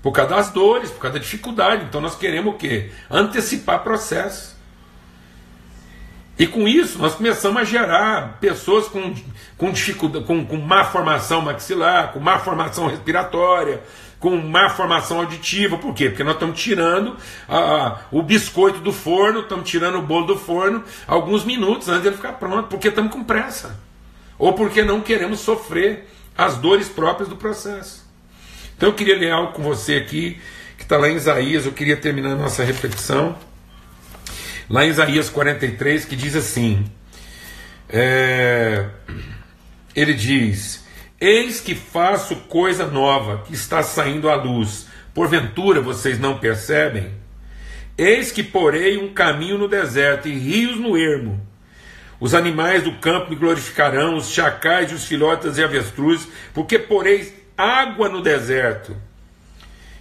por 0.00 0.12
causa 0.12 0.34
das 0.34 0.50
dores, 0.50 0.90
por 0.90 1.00
causa 1.00 1.18
da 1.18 1.22
dificuldade. 1.22 1.84
Então 1.84 2.00
nós 2.00 2.14
queremos 2.14 2.54
o 2.54 2.56
quê? 2.56 2.90
Antecipar 3.10 3.82
processo. 3.82 4.56
E 6.38 6.46
com 6.46 6.66
isso 6.66 6.98
nós 6.98 7.14
começamos 7.14 7.60
a 7.60 7.64
gerar 7.64 8.38
pessoas 8.40 8.88
com, 8.88 9.14
com 9.56 9.70
dificuldade, 9.70 10.24
com, 10.24 10.44
com 10.44 10.56
má 10.56 10.84
formação 10.84 11.42
maxilar, 11.42 12.12
com 12.12 12.20
má 12.20 12.38
formação 12.38 12.86
respiratória, 12.86 13.80
com 14.22 14.36
má 14.36 14.70
formação 14.70 15.18
auditiva. 15.18 15.76
Por 15.76 15.92
quê? 15.92 16.08
Porque 16.08 16.22
nós 16.22 16.34
estamos 16.34 16.58
tirando 16.58 17.16
a, 17.48 18.02
o 18.12 18.22
biscoito 18.22 18.78
do 18.78 18.92
forno, 18.92 19.40
estamos 19.40 19.68
tirando 19.68 19.98
o 19.98 20.02
bolo 20.02 20.26
do 20.26 20.38
forno 20.38 20.84
alguns 21.08 21.44
minutos 21.44 21.88
antes 21.88 22.02
de 22.02 22.08
ele 22.08 22.16
ficar 22.16 22.34
pronto, 22.34 22.68
porque 22.68 22.86
estamos 22.86 23.12
com 23.12 23.24
pressa. 23.24 23.76
Ou 24.38 24.52
porque 24.52 24.84
não 24.84 25.00
queremos 25.00 25.40
sofrer 25.40 26.08
as 26.38 26.56
dores 26.56 26.88
próprias 26.88 27.28
do 27.28 27.34
processo. 27.34 28.08
Então 28.76 28.90
eu 28.90 28.94
queria 28.94 29.18
ler 29.18 29.32
algo 29.32 29.54
com 29.54 29.62
você 29.62 29.96
aqui, 29.96 30.40
que 30.78 30.84
está 30.84 30.96
lá 30.96 31.08
em 31.08 31.16
Isaías, 31.16 31.66
eu 31.66 31.72
queria 31.72 31.96
terminar 31.96 32.30
a 32.30 32.36
nossa 32.36 32.62
reflexão. 32.62 33.36
Lá 34.70 34.86
em 34.86 34.88
Isaías 34.88 35.28
43, 35.28 36.04
que 36.04 36.14
diz 36.14 36.36
assim: 36.36 36.84
é, 37.88 38.86
ele 39.96 40.14
diz 40.14 40.81
Eis 41.24 41.60
que 41.60 41.76
faço 41.76 42.34
coisa 42.34 42.84
nova, 42.84 43.44
que 43.46 43.54
está 43.54 43.80
saindo 43.80 44.28
à 44.28 44.34
luz. 44.34 44.88
Porventura 45.14 45.80
vocês 45.80 46.18
não 46.18 46.38
percebem? 46.38 47.12
Eis 47.96 48.32
que 48.32 48.42
porei 48.42 48.98
um 48.98 49.14
caminho 49.14 49.56
no 49.56 49.68
deserto 49.68 50.26
e 50.26 50.36
rios 50.36 50.80
no 50.80 50.96
ermo. 50.96 51.40
Os 52.18 52.34
animais 52.34 52.82
do 52.82 52.94
campo 52.94 53.30
me 53.30 53.36
glorificarão, 53.36 54.16
os 54.16 54.32
chacais 54.32 54.90
e 54.90 54.96
os 54.96 55.04
filhotas 55.04 55.58
e 55.58 55.62
avestruzes, 55.62 56.26
porque 56.52 56.76
porei 56.76 57.32
água 57.56 58.08
no 58.08 58.20
deserto 58.20 58.96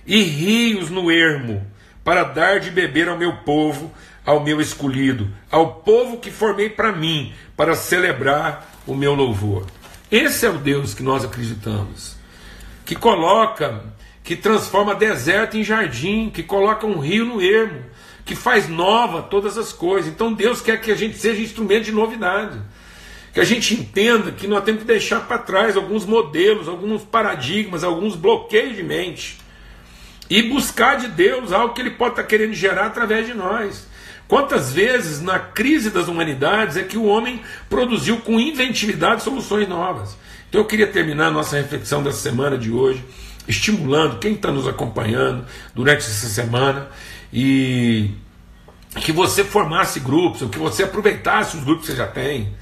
e 0.08 0.24
rios 0.24 0.90
no 0.90 1.12
ermo, 1.12 1.64
para 2.04 2.24
dar 2.24 2.60
de 2.60 2.72
beber 2.72 3.08
ao 3.08 3.16
meu 3.20 3.34
povo, 3.46 3.94
ao 4.26 4.44
meu 4.44 4.60
escolhido, 4.60 5.32
ao 5.52 5.76
povo 5.84 6.18
que 6.18 6.32
formei 6.32 6.72
para 6.72 6.92
mim, 6.92 7.32
para 7.56 7.76
celebrar 7.76 8.82
o 8.88 8.96
meu 8.96 9.14
louvor. 9.14 9.68
Esse 10.12 10.46
é 10.46 10.50
o 10.50 10.58
Deus 10.58 10.94
que 10.94 11.02
nós 11.02 11.24
acreditamos, 11.24 12.18
que 12.86 12.96
coloca, 12.96 13.82
que 14.22 14.36
transforma 14.36 14.94
deserto 14.94 15.56
em 15.58 15.64
jardim, 15.64 16.30
que 16.30 16.44
coloca 16.44 16.86
um 16.86 17.00
rio 17.00 17.26
no 17.26 17.42
ermo, 17.42 17.86
que 18.26 18.36
faz 18.36 18.68
nova 18.68 19.22
todas 19.22 19.58
as 19.58 19.72
coisas. 19.72 20.12
Então 20.12 20.34
Deus 20.34 20.60
quer 20.60 20.82
que 20.82 20.92
a 20.92 20.96
gente 20.96 21.18
seja 21.18 21.42
instrumento 21.42 21.86
de 21.86 21.94
novidade. 21.94 22.60
Que 23.34 23.40
a 23.40 23.46
gente 23.46 23.74
entenda 23.74 24.34
que 24.34 24.48
nós 24.48 24.66
temos 24.66 24.82
que 24.82 24.88
deixar 24.88 25.22
para 25.22 25.38
trás 25.38 25.78
alguns 25.78 26.06
modelos, 26.06 26.68
alguns 26.68 27.04
paradigmas, 27.04 27.82
alguns 27.82 28.18
bloqueios 28.18 28.76
de 28.76 28.84
mente. 28.84 29.40
E 30.30 30.42
buscar 30.42 30.98
de 30.98 31.08
Deus 31.08 31.54
algo 31.54 31.74
que 31.74 31.80
Ele 31.80 31.92
pode 31.92 32.12
estar 32.12 32.24
querendo 32.24 32.54
gerar 32.54 32.88
através 32.88 33.26
de 33.26 33.34
nós. 33.34 33.88
Quantas 34.32 34.72
vezes 34.72 35.22
na 35.22 35.38
crise 35.40 35.90
das 35.90 36.08
humanidades 36.08 36.78
é 36.78 36.84
que 36.84 36.98
o 36.98 37.04
homem 37.04 37.42
produziu 37.70 38.16
com 38.22 38.40
inventividade 38.40 39.24
soluções 39.24 39.68
novas? 39.68 40.16
Então 40.48 40.62
eu 40.62 40.66
queria 40.66 40.88
terminar 40.88 41.28
a 41.28 41.32
nossa 41.32 41.58
reflexão 41.58 42.02
dessa 42.02 42.20
semana 42.20 42.58
de 42.58 42.72
hoje, 42.72 43.04
estimulando 43.46 44.20
quem 44.20 44.36
está 44.36 44.50
nos 44.50 44.70
acompanhando 44.70 45.46
durante 45.76 46.06
essa 46.06 46.30
semana 46.30 46.88
e 47.34 48.12
que 49.02 49.12
você 49.12 49.44
formasse 49.44 50.00
grupos, 50.00 50.44
ou 50.44 50.48
que 50.48 50.58
você 50.58 50.84
aproveitasse 50.84 51.58
os 51.58 51.66
grupos 51.66 51.88
que 51.88 51.92
você 51.92 51.98
já 51.98 52.08
tem, 52.08 52.54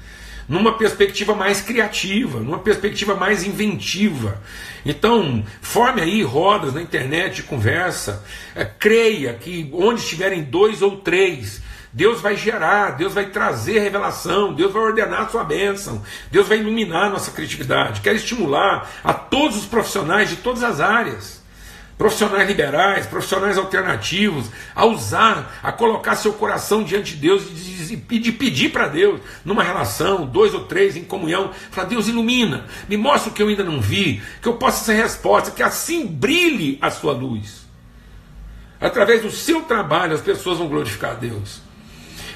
numa 0.50 0.72
perspectiva 0.76 1.32
mais 1.32 1.60
criativa, 1.60 2.40
numa 2.40 2.58
perspectiva 2.58 3.14
mais 3.14 3.44
inventiva. 3.44 4.42
Então, 4.84 5.44
forme 5.62 6.02
aí 6.02 6.24
rodas 6.24 6.74
na 6.74 6.82
internet 6.82 7.36
de 7.36 7.42
conversa, 7.44 8.24
é, 8.52 8.64
creia 8.64 9.32
que 9.34 9.70
onde 9.72 10.00
estiverem 10.00 10.42
dois 10.42 10.82
ou 10.82 10.96
três, 10.96 11.62
Deus 11.92 12.20
vai 12.20 12.36
gerar, 12.36 12.96
Deus 12.96 13.14
vai 13.14 13.26
trazer 13.26 13.78
revelação, 13.78 14.52
Deus 14.52 14.72
vai 14.72 14.82
ordenar 14.82 15.20
a 15.20 15.28
sua 15.28 15.44
bênção, 15.44 16.02
Deus 16.32 16.48
vai 16.48 16.58
iluminar 16.58 17.04
a 17.04 17.10
nossa 17.10 17.30
criatividade. 17.30 18.00
Quero 18.00 18.16
estimular 18.16 18.90
a 19.04 19.14
todos 19.14 19.56
os 19.56 19.66
profissionais 19.66 20.30
de 20.30 20.36
todas 20.36 20.64
as 20.64 20.80
áreas 20.80 21.39
profissionais 22.00 22.48
liberais, 22.48 23.06
profissionais 23.06 23.58
alternativos, 23.58 24.46
a 24.74 24.86
usar, 24.86 25.60
a 25.62 25.70
colocar 25.70 26.16
seu 26.16 26.32
coração 26.32 26.82
diante 26.82 27.14
de 27.14 27.20
Deus 27.20 27.42
e 27.90 28.18
de, 28.18 28.32
pedir 28.32 28.70
para 28.70 28.88
Deus, 28.88 29.20
numa 29.44 29.62
relação, 29.62 30.24
dois 30.24 30.54
ou 30.54 30.64
três 30.64 30.96
em 30.96 31.04
comunhão, 31.04 31.50
para 31.70 31.84
Deus 31.84 32.08
ilumina, 32.08 32.64
me 32.88 32.96
mostra 32.96 33.30
o 33.30 33.34
que 33.34 33.42
eu 33.42 33.48
ainda 33.48 33.62
não 33.62 33.82
vi, 33.82 34.22
que 34.40 34.48
eu 34.48 34.54
possa 34.54 34.82
ser 34.82 34.94
resposta, 34.94 35.50
que 35.50 35.62
assim 35.62 36.06
brilhe 36.06 36.78
a 36.80 36.90
sua 36.90 37.12
luz. 37.12 37.66
Através 38.80 39.20
do 39.20 39.30
seu 39.30 39.60
trabalho 39.60 40.14
as 40.14 40.22
pessoas 40.22 40.56
vão 40.56 40.68
glorificar 40.68 41.10
a 41.10 41.14
Deus. 41.16 41.60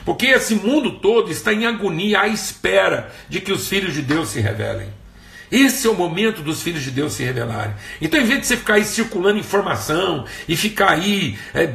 Porque 0.04 0.26
esse 0.26 0.56
mundo 0.56 0.98
todo 0.98 1.32
está 1.32 1.54
em 1.54 1.64
agonia 1.64 2.20
à 2.20 2.28
espera 2.28 3.10
de 3.30 3.40
que 3.40 3.50
os 3.50 3.66
filhos 3.66 3.94
de 3.94 4.02
Deus 4.02 4.28
se 4.28 4.42
revelem. 4.42 4.92
Esse 5.54 5.86
é 5.86 5.90
o 5.90 5.94
momento 5.94 6.42
dos 6.42 6.62
filhos 6.62 6.82
de 6.82 6.90
Deus 6.90 7.12
se 7.12 7.22
revelarem. 7.22 7.76
Então, 8.00 8.20
em 8.20 8.24
vez 8.24 8.40
de 8.40 8.46
você 8.48 8.56
ficar 8.56 8.74
aí 8.74 8.84
circulando 8.84 9.38
informação 9.38 10.26
e 10.48 10.56
ficar 10.56 10.90
aí 10.90 11.38
é, 11.54 11.72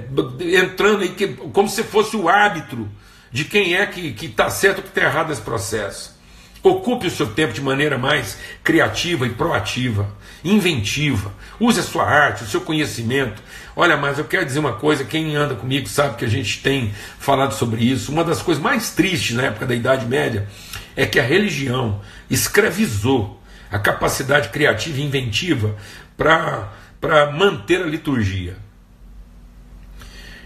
entrando 0.59 1.03
aí 1.03 1.09
que, 1.09 1.29
como 1.29 1.69
se 1.69 1.81
fosse 1.83 2.17
o 2.17 2.27
árbitro 2.27 2.89
de 3.31 3.45
quem 3.45 3.75
é 3.75 3.85
que 3.85 4.13
está 4.25 4.49
certo 4.49 4.79
ou 4.79 4.83
que 4.83 4.89
está 4.89 5.03
errado 5.03 5.29
nesse 5.29 5.39
processo. 5.39 6.19
Ocupe 6.61 7.07
o 7.07 7.09
seu 7.09 7.27
tempo 7.27 7.53
de 7.53 7.61
maneira 7.61 7.97
mais 7.97 8.37
criativa 8.61 9.25
e 9.25 9.29
proativa, 9.29 10.13
inventiva. 10.43 11.33
Use 11.57 11.79
a 11.79 11.83
sua 11.83 12.03
arte, 12.03 12.43
o 12.43 12.47
seu 12.47 12.59
conhecimento. 12.59 13.41
Olha, 13.77 13.95
mas 13.95 14.19
eu 14.19 14.25
quero 14.25 14.45
dizer 14.45 14.59
uma 14.59 14.73
coisa: 14.73 15.05
quem 15.05 15.37
anda 15.37 15.55
comigo 15.55 15.87
sabe 15.87 16.17
que 16.17 16.25
a 16.25 16.29
gente 16.29 16.61
tem 16.61 16.93
falado 17.17 17.53
sobre 17.53 17.81
isso. 17.85 18.11
Uma 18.11 18.25
das 18.25 18.41
coisas 18.41 18.61
mais 18.61 18.91
tristes 18.91 19.37
na 19.37 19.43
época 19.43 19.65
da 19.65 19.73
Idade 19.73 20.05
Média 20.05 20.49
é 20.97 21.05
que 21.05 21.17
a 21.17 21.23
religião 21.23 22.01
escravizou 22.29 23.39
a 23.71 23.77
capacidade 23.77 24.49
criativa 24.49 24.99
e 24.99 25.03
inventiva 25.03 25.75
para 26.17 27.31
manter 27.31 27.81
a 27.81 27.85
liturgia. 27.85 28.57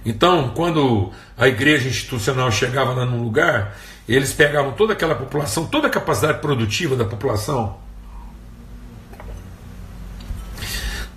Então, 0.05 0.49
quando 0.49 1.11
a 1.37 1.47
igreja 1.47 1.87
institucional 1.87 2.51
chegava 2.51 2.93
lá 2.93 3.05
num 3.05 3.23
lugar, 3.23 3.77
eles 4.07 4.33
pegavam 4.33 4.73
toda 4.73 4.93
aquela 4.93 5.15
população, 5.15 5.65
toda 5.65 5.87
a 5.87 5.89
capacidade 5.89 6.39
produtiva 6.39 6.95
da 6.95 7.05
população, 7.05 7.77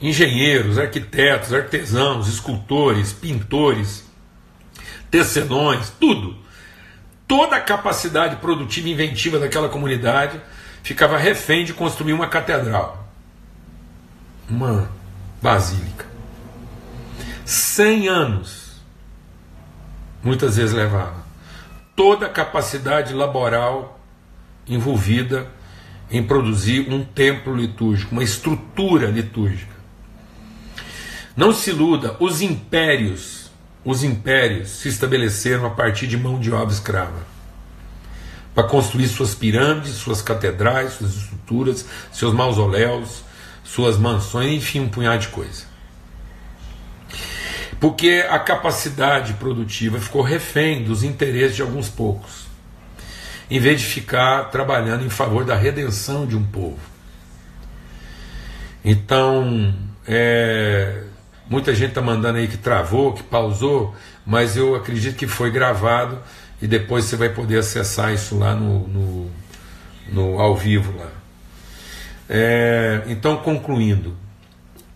engenheiros, 0.00 0.78
arquitetos, 0.78 1.52
artesãos, 1.52 2.28
escultores, 2.28 3.12
pintores, 3.12 4.04
tecelões, 5.10 5.90
tudo. 5.98 6.36
Toda 7.26 7.56
a 7.56 7.60
capacidade 7.60 8.36
produtiva 8.36 8.88
e 8.88 8.92
inventiva 8.92 9.38
daquela 9.38 9.68
comunidade 9.68 10.40
ficava 10.86 11.18
refém 11.18 11.64
de 11.64 11.74
construir 11.74 12.12
uma 12.12 12.28
catedral, 12.28 13.08
uma 14.48 14.88
basílica. 15.42 16.06
Cem 17.44 18.06
anos, 18.06 18.80
muitas 20.22 20.56
vezes 20.56 20.72
levava. 20.72 21.26
Toda 21.96 22.26
a 22.26 22.28
capacidade 22.28 23.12
laboral 23.12 23.98
envolvida 24.64 25.48
em 26.08 26.22
produzir 26.22 26.88
um 26.88 27.04
templo 27.04 27.56
litúrgico, 27.56 28.12
uma 28.12 28.22
estrutura 28.22 29.10
litúrgica. 29.10 29.74
Não 31.36 31.52
se 31.52 31.70
iluda, 31.70 32.16
os 32.20 32.40
impérios, 32.40 33.50
os 33.84 34.04
impérios 34.04 34.68
se 34.68 34.88
estabeleceram 34.88 35.66
a 35.66 35.70
partir 35.70 36.06
de 36.06 36.16
mão 36.16 36.38
de 36.38 36.52
obra 36.52 36.72
escrava 36.72 37.35
para 38.56 38.64
construir 38.64 39.06
suas 39.06 39.34
pirâmides, 39.34 39.92
suas 39.96 40.22
catedrais, 40.22 40.94
suas 40.94 41.14
estruturas, 41.14 41.84
seus 42.10 42.32
mausoléus, 42.32 43.22
suas 43.62 43.98
mansões, 43.98 44.50
enfim, 44.50 44.80
um 44.80 44.88
punhado 44.88 45.18
de 45.18 45.28
coisa. 45.28 45.64
Porque 47.78 48.24
a 48.30 48.38
capacidade 48.38 49.34
produtiva 49.34 50.00
ficou 50.00 50.22
refém 50.22 50.82
dos 50.82 51.02
interesses 51.04 51.54
de 51.54 51.60
alguns 51.60 51.90
poucos. 51.90 52.46
em 53.48 53.60
vez 53.60 53.80
de 53.80 53.86
ficar 53.86 54.50
trabalhando 54.50 55.04
em 55.04 55.10
favor 55.10 55.44
da 55.44 55.54
redenção 55.54 56.26
de 56.26 56.36
um 56.36 56.42
povo. 56.42 56.80
Então, 58.84 59.72
é, 60.04 61.04
muita 61.48 61.72
gente 61.72 61.90
está 61.90 62.02
mandando 62.02 62.38
aí 62.38 62.48
que 62.48 62.56
travou, 62.56 63.12
que 63.12 63.22
pausou, 63.22 63.94
mas 64.24 64.56
eu 64.56 64.74
acredito 64.74 65.14
que 65.14 65.28
foi 65.28 65.52
gravado 65.52 66.18
e 66.60 66.66
depois 66.66 67.04
você 67.04 67.16
vai 67.16 67.28
poder 67.28 67.58
acessar 67.58 68.12
isso 68.12 68.38
lá 68.38 68.54
no, 68.54 68.86
no, 68.88 69.30
no 70.12 70.40
ao 70.40 70.56
vivo 70.56 70.96
lá. 70.98 71.10
É, 72.28 73.02
então, 73.06 73.36
concluindo, 73.38 74.16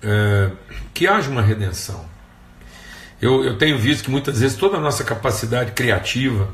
é, 0.02 0.50
que 0.92 1.06
haja 1.06 1.30
uma 1.30 1.42
redenção. 1.42 2.04
Eu, 3.20 3.44
eu 3.44 3.58
tenho 3.58 3.78
visto 3.78 4.04
que 4.04 4.10
muitas 4.10 4.40
vezes 4.40 4.56
toda 4.56 4.78
a 4.78 4.80
nossa 4.80 5.04
capacidade 5.04 5.72
criativa, 5.72 6.50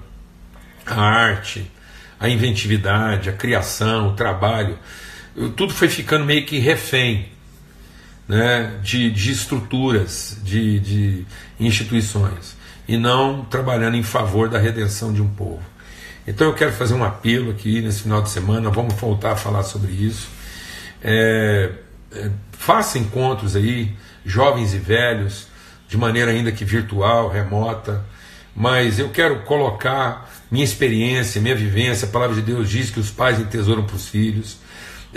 a 0.84 1.00
arte, 1.00 1.70
a 2.18 2.28
inventividade, 2.28 3.28
a 3.28 3.32
criação, 3.32 4.08
o 4.08 4.12
trabalho, 4.14 4.78
tudo 5.56 5.72
foi 5.72 5.88
ficando 5.88 6.24
meio 6.24 6.44
que 6.44 6.58
refém 6.58 7.28
né, 8.26 8.78
de, 8.82 9.10
de 9.10 9.30
estruturas, 9.30 10.40
de, 10.42 10.80
de 10.80 11.26
instituições, 11.60 12.55
e 12.88 12.96
não 12.96 13.44
trabalhando 13.44 13.96
em 13.96 14.02
favor 14.02 14.48
da 14.48 14.58
redenção 14.58 15.12
de 15.12 15.20
um 15.20 15.28
povo. 15.28 15.62
Então 16.26 16.48
eu 16.48 16.54
quero 16.54 16.72
fazer 16.72 16.94
um 16.94 17.04
apelo 17.04 17.50
aqui 17.50 17.80
nesse 17.80 18.02
final 18.02 18.20
de 18.20 18.30
semana, 18.30 18.70
vamos 18.70 18.94
voltar 18.94 19.32
a 19.32 19.36
falar 19.36 19.62
sobre 19.62 19.92
isso. 19.92 20.28
É, 21.02 21.70
é, 22.12 22.30
faça 22.52 22.98
encontros 22.98 23.54
aí, 23.54 23.94
jovens 24.24 24.74
e 24.74 24.78
velhos, 24.78 25.46
de 25.88 25.96
maneira 25.96 26.32
ainda 26.32 26.50
que 26.50 26.64
virtual, 26.64 27.28
remota, 27.28 28.04
mas 28.54 28.98
eu 28.98 29.10
quero 29.10 29.42
colocar 29.42 30.28
minha 30.50 30.64
experiência, 30.64 31.40
minha 31.40 31.54
vivência. 31.54 32.08
A 32.08 32.10
palavra 32.10 32.34
de 32.34 32.42
Deus 32.42 32.68
diz 32.68 32.90
que 32.90 32.98
os 32.98 33.10
pais 33.10 33.38
entesouram 33.38 33.84
para 33.84 33.96
os 33.96 34.08
filhos. 34.08 34.58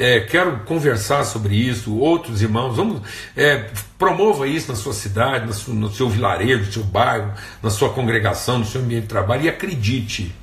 É, 0.01 0.21
quero 0.21 0.59
conversar 0.59 1.25
sobre 1.25 1.55
isso, 1.55 1.97
outros 1.97 2.41
irmãos, 2.41 2.73
vamos, 2.73 3.01
é, 3.35 3.69
promova 3.97 4.47
isso 4.47 4.69
na 4.69 4.75
sua 4.77 4.93
cidade, 4.93 5.45
no 5.45 5.53
seu, 5.53 5.73
no 5.73 5.91
seu 5.91 6.09
vilarejo, 6.09 6.65
no 6.67 6.71
seu 6.71 6.83
bairro, 6.85 7.33
na 7.61 7.69
sua 7.69 7.89
congregação, 7.89 8.59
no 8.59 8.65
seu 8.65 8.79
ambiente 8.79 9.01
de 9.03 9.07
trabalho 9.09 9.43
e 9.43 9.49
acredite, 9.49 10.33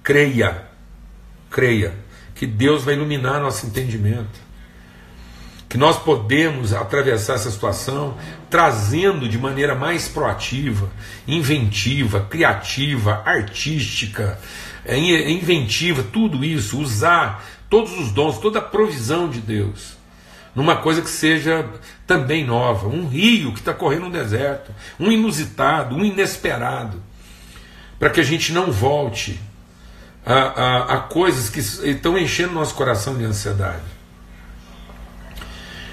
creia, 0.00 0.62
creia, 1.50 1.92
que 2.36 2.46
Deus 2.46 2.84
vai 2.84 2.94
iluminar 2.94 3.40
nosso 3.40 3.66
entendimento 3.66 4.52
que 5.72 5.78
nós 5.78 5.98
podemos 5.98 6.74
atravessar 6.74 7.36
essa 7.36 7.50
situação 7.50 8.14
trazendo 8.50 9.26
de 9.26 9.38
maneira 9.38 9.74
mais 9.74 10.06
proativa, 10.06 10.90
inventiva, 11.26 12.26
criativa, 12.28 13.22
artística, 13.24 14.38
é, 14.84 14.98
inventiva, 15.30 16.02
tudo 16.02 16.44
isso, 16.44 16.78
usar 16.78 17.42
todos 17.72 17.98
os 17.98 18.12
dons, 18.12 18.36
toda 18.36 18.58
a 18.58 18.62
provisão 18.62 19.30
de 19.30 19.40
Deus, 19.40 19.96
numa 20.54 20.76
coisa 20.76 21.00
que 21.00 21.08
seja 21.08 21.66
também 22.06 22.44
nova, 22.44 22.86
um 22.86 23.08
rio 23.08 23.54
que 23.54 23.60
está 23.60 23.72
correndo 23.72 24.02
no 24.02 24.10
deserto, 24.10 24.70
um 25.00 25.10
inusitado, 25.10 25.96
um 25.96 26.04
inesperado, 26.04 27.02
para 27.98 28.10
que 28.10 28.20
a 28.20 28.22
gente 28.22 28.52
não 28.52 28.70
volte 28.70 29.40
a, 30.26 30.34
a, 30.34 30.94
a 30.96 31.00
coisas 31.00 31.48
que 31.48 31.60
estão 31.88 32.18
enchendo 32.18 32.52
nosso 32.52 32.74
coração 32.74 33.16
de 33.16 33.24
ansiedade. 33.24 33.80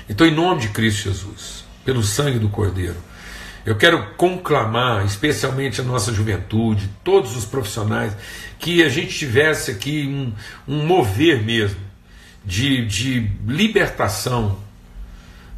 Então, 0.10 0.28
em 0.28 0.36
nome 0.36 0.60
de 0.60 0.68
Cristo 0.68 1.04
Jesus, 1.04 1.64
pelo 1.86 2.04
sangue 2.04 2.40
do 2.40 2.50
Cordeiro, 2.50 2.98
eu 3.66 3.76
quero 3.76 4.14
conclamar, 4.16 5.06
especialmente 5.06 5.82
a 5.82 5.84
nossa 5.84 6.14
juventude, 6.14 6.90
todos 7.04 7.36
os 7.36 7.46
profissionais, 7.46 8.14
que 8.58 8.84
a 8.84 8.90
gente 8.90 9.18
tivesse 9.18 9.72
aqui 9.72 10.08
um, 10.08 10.34
um 10.68 10.86
mover 10.86 11.44
mesmo 11.44 11.80
de, 12.44 12.86
de 12.86 13.30
libertação 13.46 14.58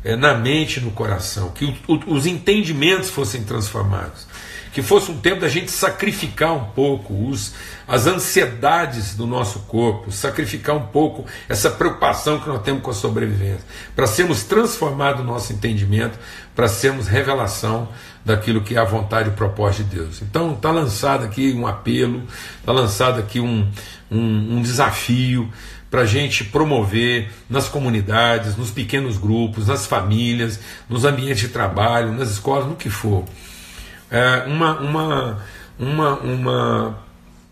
é, 0.03 0.15
na 0.15 0.33
mente 0.33 0.77
e 0.77 0.81
no 0.81 0.91
coração, 0.91 1.51
que 1.51 1.65
o, 1.65 1.93
o, 1.93 2.13
os 2.15 2.25
entendimentos 2.25 3.09
fossem 3.09 3.43
transformados, 3.43 4.27
que 4.71 4.81
fosse 4.81 5.11
um 5.11 5.17
tempo 5.17 5.41
da 5.41 5.49
gente 5.49 5.69
sacrificar 5.69 6.53
um 6.53 6.65
pouco 6.65 7.13
os, 7.13 7.53
as 7.87 8.07
ansiedades 8.07 9.15
do 9.15 9.27
nosso 9.27 9.59
corpo, 9.61 10.11
sacrificar 10.11 10.75
um 10.75 10.87
pouco 10.87 11.25
essa 11.49 11.69
preocupação 11.69 12.39
que 12.39 12.47
nós 12.47 12.61
temos 12.61 12.81
com 12.81 12.89
a 12.89 12.93
sobrevivência, 12.93 13.65
para 13.95 14.07
sermos 14.07 14.43
transformados 14.43 15.23
no 15.23 15.31
nosso 15.31 15.51
entendimento, 15.51 16.17
para 16.55 16.67
sermos 16.67 17.07
revelação 17.07 17.89
daquilo 18.23 18.61
que 18.61 18.75
é 18.75 18.79
a 18.79 18.85
vontade 18.85 19.29
e 19.29 19.33
propósito 19.33 19.89
de 19.89 19.97
Deus. 19.97 20.21
Então 20.21 20.53
está 20.53 20.71
lançado 20.71 21.25
aqui 21.25 21.53
um 21.53 21.67
apelo, 21.67 22.23
está 22.59 22.71
lançado 22.71 23.19
aqui 23.19 23.39
um, 23.39 23.67
um, 24.09 24.57
um 24.57 24.61
desafio 24.61 25.51
para 25.89 26.01
a 26.01 26.05
gente 26.05 26.45
promover 26.45 27.29
nas 27.49 27.67
comunidades, 27.67 28.55
nos 28.55 28.71
pequenos 28.71 29.17
grupos, 29.17 29.67
nas 29.67 29.85
famílias, 29.85 30.57
nos 30.87 31.03
ambientes 31.03 31.41
de 31.41 31.49
trabalho, 31.49 32.13
nas 32.13 32.31
escolas, 32.31 32.65
no 32.65 32.75
que 32.75 32.89
for 32.89 33.25
é, 34.11 34.43
uma, 34.45 34.79
uma, 34.79 35.43
uma, 35.79 36.19
uma, 36.19 36.99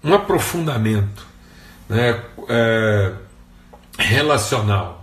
um 0.04 0.14
aprofundamento 0.14 1.26
né, 1.88 2.22
é, 2.50 3.14
relacional. 3.98 5.00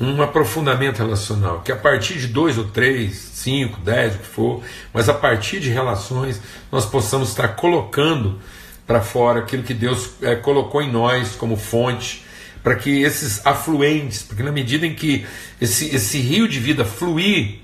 Um 0.00 0.20
aprofundamento 0.20 0.98
relacional, 0.98 1.60
que 1.60 1.70
a 1.70 1.76
partir 1.76 2.18
de 2.18 2.26
dois 2.26 2.58
ou 2.58 2.64
três, 2.64 3.14
cinco, 3.14 3.80
dez, 3.80 4.16
o 4.16 4.18
que 4.18 4.26
for, 4.26 4.62
mas 4.92 5.08
a 5.08 5.14
partir 5.14 5.60
de 5.60 5.70
relações 5.70 6.42
nós 6.70 6.84
possamos 6.84 7.28
estar 7.28 7.48
colocando 7.48 8.40
para 8.84 9.00
fora 9.00 9.40
aquilo 9.40 9.62
que 9.62 9.72
Deus 9.72 10.10
é, 10.20 10.34
colocou 10.34 10.82
em 10.82 10.90
nós 10.90 11.36
como 11.36 11.56
fonte, 11.56 12.24
para 12.62 12.74
que 12.74 13.02
esses 13.02 13.46
afluentes, 13.46 14.22
porque 14.22 14.42
na 14.42 14.50
medida 14.50 14.84
em 14.84 14.94
que 14.94 15.24
esse, 15.60 15.94
esse 15.94 16.18
rio 16.18 16.48
de 16.48 16.58
vida 16.58 16.84
fluir 16.84 17.60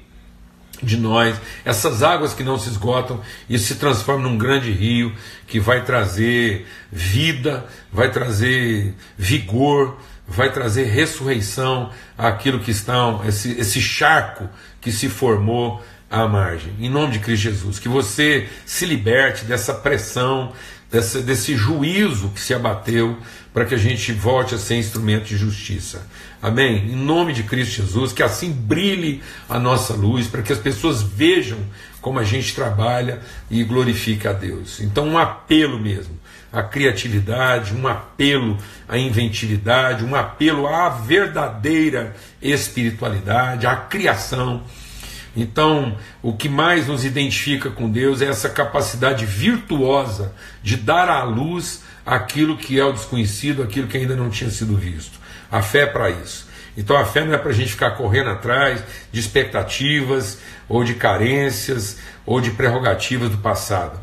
de 0.82 0.96
nós, 0.96 1.36
essas 1.64 2.02
águas 2.02 2.34
que 2.34 2.42
não 2.42 2.58
se 2.58 2.68
esgotam, 2.68 3.20
isso 3.48 3.66
se 3.66 3.74
transforma 3.76 4.28
num 4.28 4.38
grande 4.38 4.70
rio 4.70 5.12
que 5.46 5.60
vai 5.60 5.84
trazer 5.84 6.66
vida, 6.90 7.66
vai 7.92 8.10
trazer 8.10 8.94
vigor, 9.16 9.98
vai 10.26 10.52
trazer 10.52 10.84
ressurreição 10.84 11.90
àquilo 12.16 12.60
que 12.60 12.70
está, 12.70 13.20
esse, 13.26 13.52
esse 13.58 13.80
charco 13.80 14.48
que 14.80 14.92
se 14.92 15.08
formou 15.08 15.82
à 16.08 16.26
margem. 16.26 16.72
Em 16.78 16.88
nome 16.88 17.14
de 17.14 17.18
Cristo 17.18 17.42
Jesus, 17.42 17.78
que 17.78 17.88
você 17.88 18.48
se 18.64 18.86
liberte 18.86 19.44
dessa 19.44 19.74
pressão, 19.74 20.52
dessa, 20.90 21.20
desse 21.20 21.56
juízo 21.56 22.30
que 22.30 22.40
se 22.40 22.54
abateu, 22.54 23.18
para 23.52 23.64
que 23.64 23.74
a 23.74 23.78
gente 23.78 24.12
volte 24.12 24.54
a 24.54 24.58
ser 24.58 24.76
instrumento 24.76 25.24
de 25.24 25.36
justiça. 25.36 26.06
Amém? 26.42 26.90
Em 26.90 26.96
nome 26.96 27.34
de 27.34 27.42
Cristo 27.42 27.82
Jesus, 27.82 28.12
que 28.12 28.22
assim 28.22 28.50
brilhe 28.50 29.22
a 29.46 29.58
nossa 29.58 29.92
luz, 29.92 30.26
para 30.26 30.40
que 30.40 30.52
as 30.52 30.58
pessoas 30.58 31.02
vejam 31.02 31.58
como 32.00 32.18
a 32.18 32.24
gente 32.24 32.54
trabalha 32.54 33.20
e 33.50 33.62
glorifique 33.62 34.26
a 34.26 34.32
Deus. 34.32 34.80
Então, 34.80 35.06
um 35.06 35.18
apelo 35.18 35.78
mesmo 35.78 36.18
à 36.50 36.62
criatividade, 36.62 37.74
um 37.74 37.86
apelo 37.86 38.56
à 38.88 38.96
inventividade, 38.96 40.02
um 40.02 40.14
apelo 40.14 40.66
à 40.66 40.88
verdadeira 40.88 42.16
espiritualidade, 42.40 43.66
à 43.66 43.76
criação. 43.76 44.62
Então, 45.36 45.96
o 46.22 46.32
que 46.32 46.48
mais 46.48 46.88
nos 46.88 47.04
identifica 47.04 47.70
com 47.70 47.88
Deus 47.90 48.22
é 48.22 48.26
essa 48.26 48.48
capacidade 48.48 49.26
virtuosa 49.26 50.34
de 50.62 50.76
dar 50.76 51.08
à 51.10 51.22
luz 51.22 51.82
aquilo 52.04 52.56
que 52.56 52.80
é 52.80 52.84
o 52.84 52.92
desconhecido, 52.92 53.62
aquilo 53.62 53.86
que 53.86 53.98
ainda 53.98 54.16
não 54.16 54.30
tinha 54.30 54.50
sido 54.50 54.74
visto. 54.74 55.19
A 55.50 55.62
fé 55.62 55.80
é 55.80 55.86
para 55.86 56.10
isso. 56.10 56.48
Então 56.76 56.96
a 56.96 57.04
fé 57.04 57.24
não 57.24 57.34
é 57.34 57.38
para 57.38 57.50
a 57.50 57.54
gente 57.54 57.72
ficar 57.72 57.92
correndo 57.92 58.30
atrás 58.30 58.82
de 59.10 59.20
expectativas, 59.20 60.38
ou 60.68 60.84
de 60.84 60.94
carências, 60.94 61.98
ou 62.24 62.40
de 62.40 62.52
prerrogativas 62.52 63.30
do 63.30 63.38
passado. 63.38 63.98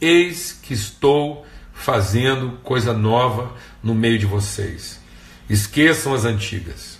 Eis 0.00 0.58
que 0.62 0.72
estou 0.72 1.46
fazendo 1.72 2.58
coisa 2.62 2.92
nova 2.92 3.52
no 3.82 3.94
meio 3.94 4.18
de 4.18 4.26
vocês. 4.26 5.00
Esqueçam 5.48 6.14
as 6.14 6.24
antigas. 6.24 6.98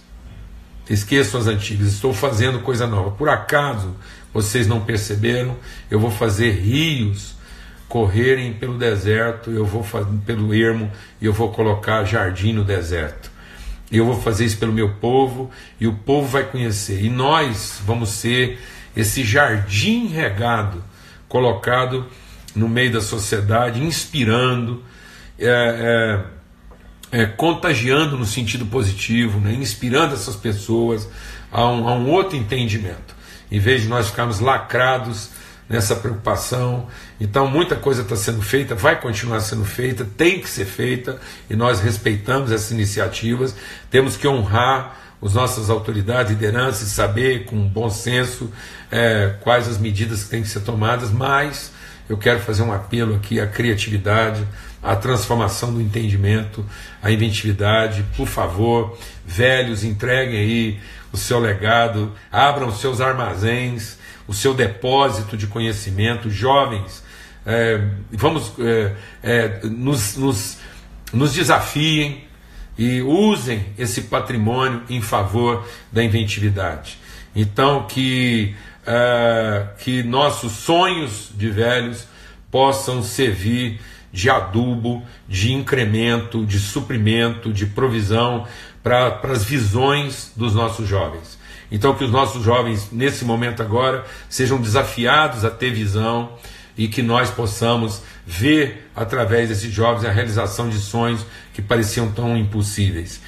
Esqueçam 0.88 1.40
as 1.40 1.46
antigas. 1.46 1.88
Estou 1.88 2.12
fazendo 2.12 2.60
coisa 2.60 2.86
nova. 2.86 3.10
Por 3.12 3.28
acaso 3.28 3.96
vocês 4.32 4.66
não 4.66 4.80
perceberam? 4.80 5.56
Eu 5.90 5.98
vou 5.98 6.10
fazer 6.10 6.50
rios 6.52 7.37
correrem 7.88 8.52
pelo 8.52 8.76
deserto, 8.76 9.50
eu 9.50 9.64
vou 9.64 9.84
pelo 10.26 10.54
ermo 10.54 10.90
e 11.20 11.26
eu 11.26 11.32
vou 11.32 11.50
colocar 11.50 12.04
jardim 12.04 12.52
no 12.52 12.62
deserto. 12.62 13.30
Eu 13.90 14.04
vou 14.04 14.20
fazer 14.20 14.44
isso 14.44 14.58
pelo 14.58 14.72
meu 14.72 14.94
povo 14.96 15.50
e 15.80 15.86
o 15.86 15.94
povo 15.94 16.28
vai 16.28 16.44
conhecer. 16.44 17.02
E 17.02 17.08
nós 17.08 17.80
vamos 17.84 18.10
ser 18.10 18.60
esse 18.94 19.24
jardim 19.24 20.08
regado, 20.08 20.84
colocado 21.28 22.06
no 22.54 22.68
meio 22.68 22.92
da 22.92 23.00
sociedade, 23.00 23.82
inspirando, 23.82 24.82
é, 25.38 26.24
é, 27.12 27.22
é, 27.22 27.26
contagiando 27.26 28.18
no 28.18 28.26
sentido 28.26 28.66
positivo, 28.66 29.40
né? 29.40 29.54
inspirando 29.54 30.14
essas 30.14 30.36
pessoas 30.36 31.08
a 31.50 31.66
um, 31.66 31.88
a 31.88 31.94
um 31.94 32.10
outro 32.10 32.36
entendimento. 32.36 33.16
Em 33.50 33.58
vez 33.58 33.82
de 33.82 33.88
nós 33.88 34.10
ficarmos 34.10 34.40
lacrados 34.40 35.30
nessa 35.68 35.94
preocupação. 35.94 36.86
Então, 37.20 37.46
muita 37.46 37.76
coisa 37.76 38.02
está 38.02 38.16
sendo 38.16 38.40
feita, 38.40 38.74
vai 38.74 39.00
continuar 39.00 39.40
sendo 39.40 39.64
feita, 39.64 40.06
tem 40.16 40.40
que 40.40 40.48
ser 40.48 40.64
feita, 40.64 41.20
e 41.50 41.54
nós 41.54 41.80
respeitamos 41.80 42.50
essas 42.50 42.70
iniciativas. 42.70 43.54
Temos 43.90 44.16
que 44.16 44.26
honrar 44.26 44.96
as 45.20 45.34
nossas 45.34 45.68
autoridades, 45.68 46.30
lideranças, 46.32 46.88
e 46.88 46.90
saber 46.90 47.44
com 47.44 47.68
bom 47.68 47.90
senso 47.90 48.50
é, 48.90 49.34
quais 49.40 49.68
as 49.68 49.76
medidas 49.78 50.24
que 50.24 50.30
têm 50.30 50.42
que 50.42 50.48
ser 50.48 50.60
tomadas, 50.60 51.10
mas 51.10 51.72
eu 52.08 52.16
quero 52.16 52.40
fazer 52.40 52.62
um 52.62 52.72
apelo 52.72 53.16
aqui 53.16 53.40
à 53.40 53.46
criatividade, 53.46 54.46
à 54.82 54.96
transformação 54.96 55.74
do 55.74 55.80
entendimento, 55.80 56.64
à 57.02 57.10
inventividade. 57.10 58.04
Por 58.16 58.26
favor, 58.26 58.96
velhos, 59.26 59.84
entreguem 59.84 60.38
aí 60.38 60.80
o 61.12 61.16
seu 61.16 61.38
legado, 61.38 62.12
abram 62.30 62.68
os 62.68 62.80
seus 62.80 63.00
armazéns, 63.00 63.97
o 64.28 64.34
seu 64.34 64.52
depósito 64.54 65.36
de 65.36 65.46
conhecimento. 65.46 66.30
Jovens, 66.30 67.02
é, 67.44 67.82
vamos 68.12 68.52
é, 68.60 68.94
é, 69.22 69.60
nos, 69.64 70.16
nos, 70.16 70.58
nos 71.12 71.32
desafiem 71.32 72.24
e 72.76 73.00
usem 73.00 73.66
esse 73.78 74.02
patrimônio 74.02 74.82
em 74.90 75.00
favor 75.00 75.66
da 75.90 76.04
inventividade. 76.04 76.98
Então, 77.34 77.86
que, 77.86 78.54
é, 78.86 79.66
que 79.78 80.02
nossos 80.02 80.52
sonhos 80.52 81.30
de 81.34 81.48
velhos 81.48 82.06
possam 82.50 83.02
servir 83.02 83.80
de 84.12 84.30
adubo, 84.30 85.02
de 85.28 85.52
incremento, 85.52 86.44
de 86.44 86.58
suprimento, 86.58 87.52
de 87.52 87.66
provisão 87.66 88.46
para 88.82 89.20
as 89.24 89.44
visões 89.44 90.32
dos 90.36 90.54
nossos 90.54 90.88
jovens. 90.88 91.37
Então, 91.70 91.94
que 91.94 92.04
os 92.04 92.10
nossos 92.10 92.42
jovens, 92.42 92.88
nesse 92.90 93.24
momento 93.24 93.62
agora, 93.62 94.04
sejam 94.28 94.60
desafiados 94.60 95.44
a 95.44 95.50
ter 95.50 95.70
visão 95.70 96.32
e 96.76 96.86
que 96.86 97.02
nós 97.02 97.28
possamos 97.28 98.02
ver 98.24 98.88
através 98.94 99.48
desses 99.48 99.72
jovens 99.72 100.04
a 100.04 100.12
realização 100.12 100.68
de 100.68 100.78
sonhos 100.78 101.26
que 101.52 101.60
pareciam 101.60 102.12
tão 102.12 102.36
impossíveis. 102.36 103.20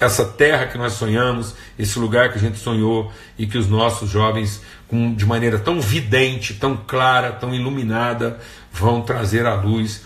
Essa 0.00 0.24
terra 0.24 0.66
que 0.66 0.76
nós 0.76 0.94
sonhamos, 0.94 1.54
esse 1.78 1.98
lugar 1.98 2.32
que 2.32 2.38
a 2.38 2.40
gente 2.40 2.58
sonhou 2.58 3.12
e 3.38 3.46
que 3.46 3.56
os 3.56 3.68
nossos 3.68 4.10
jovens, 4.10 4.60
com, 4.88 5.14
de 5.14 5.24
maneira 5.24 5.58
tão 5.58 5.80
vidente, 5.80 6.54
tão 6.54 6.76
clara, 6.76 7.30
tão 7.32 7.54
iluminada, 7.54 8.40
vão 8.72 9.02
trazer 9.02 9.46
à 9.46 9.54
luz 9.54 10.02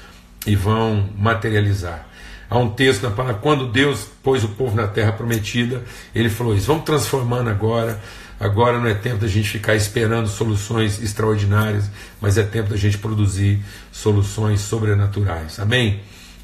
e 0.46 0.54
vão 0.54 1.08
materializar. 1.16 2.09
Há 2.50 2.58
um 2.58 2.68
texto 2.68 3.04
na 3.04 3.10
palavra, 3.12 3.40
quando 3.40 3.68
Deus 3.68 4.08
pôs 4.24 4.42
o 4.42 4.48
povo 4.48 4.74
na 4.74 4.88
terra 4.88 5.12
prometida, 5.12 5.84
ele 6.12 6.28
falou 6.28 6.52
isso, 6.56 6.66
vamos 6.66 6.84
transformando 6.84 7.48
agora. 7.48 8.00
Agora 8.40 8.78
não 8.78 8.88
é 8.88 8.94
tempo 8.94 9.18
da 9.18 9.28
gente 9.28 9.48
ficar 9.48 9.76
esperando 9.76 10.26
soluções 10.26 11.00
extraordinárias, 11.00 11.90
mas 12.20 12.38
é 12.38 12.42
tempo 12.42 12.70
da 12.70 12.76
gente 12.76 12.98
produzir 12.98 13.62
soluções 13.92 14.62
sobrenaturais. 14.62 15.60
Amém? 15.60 16.00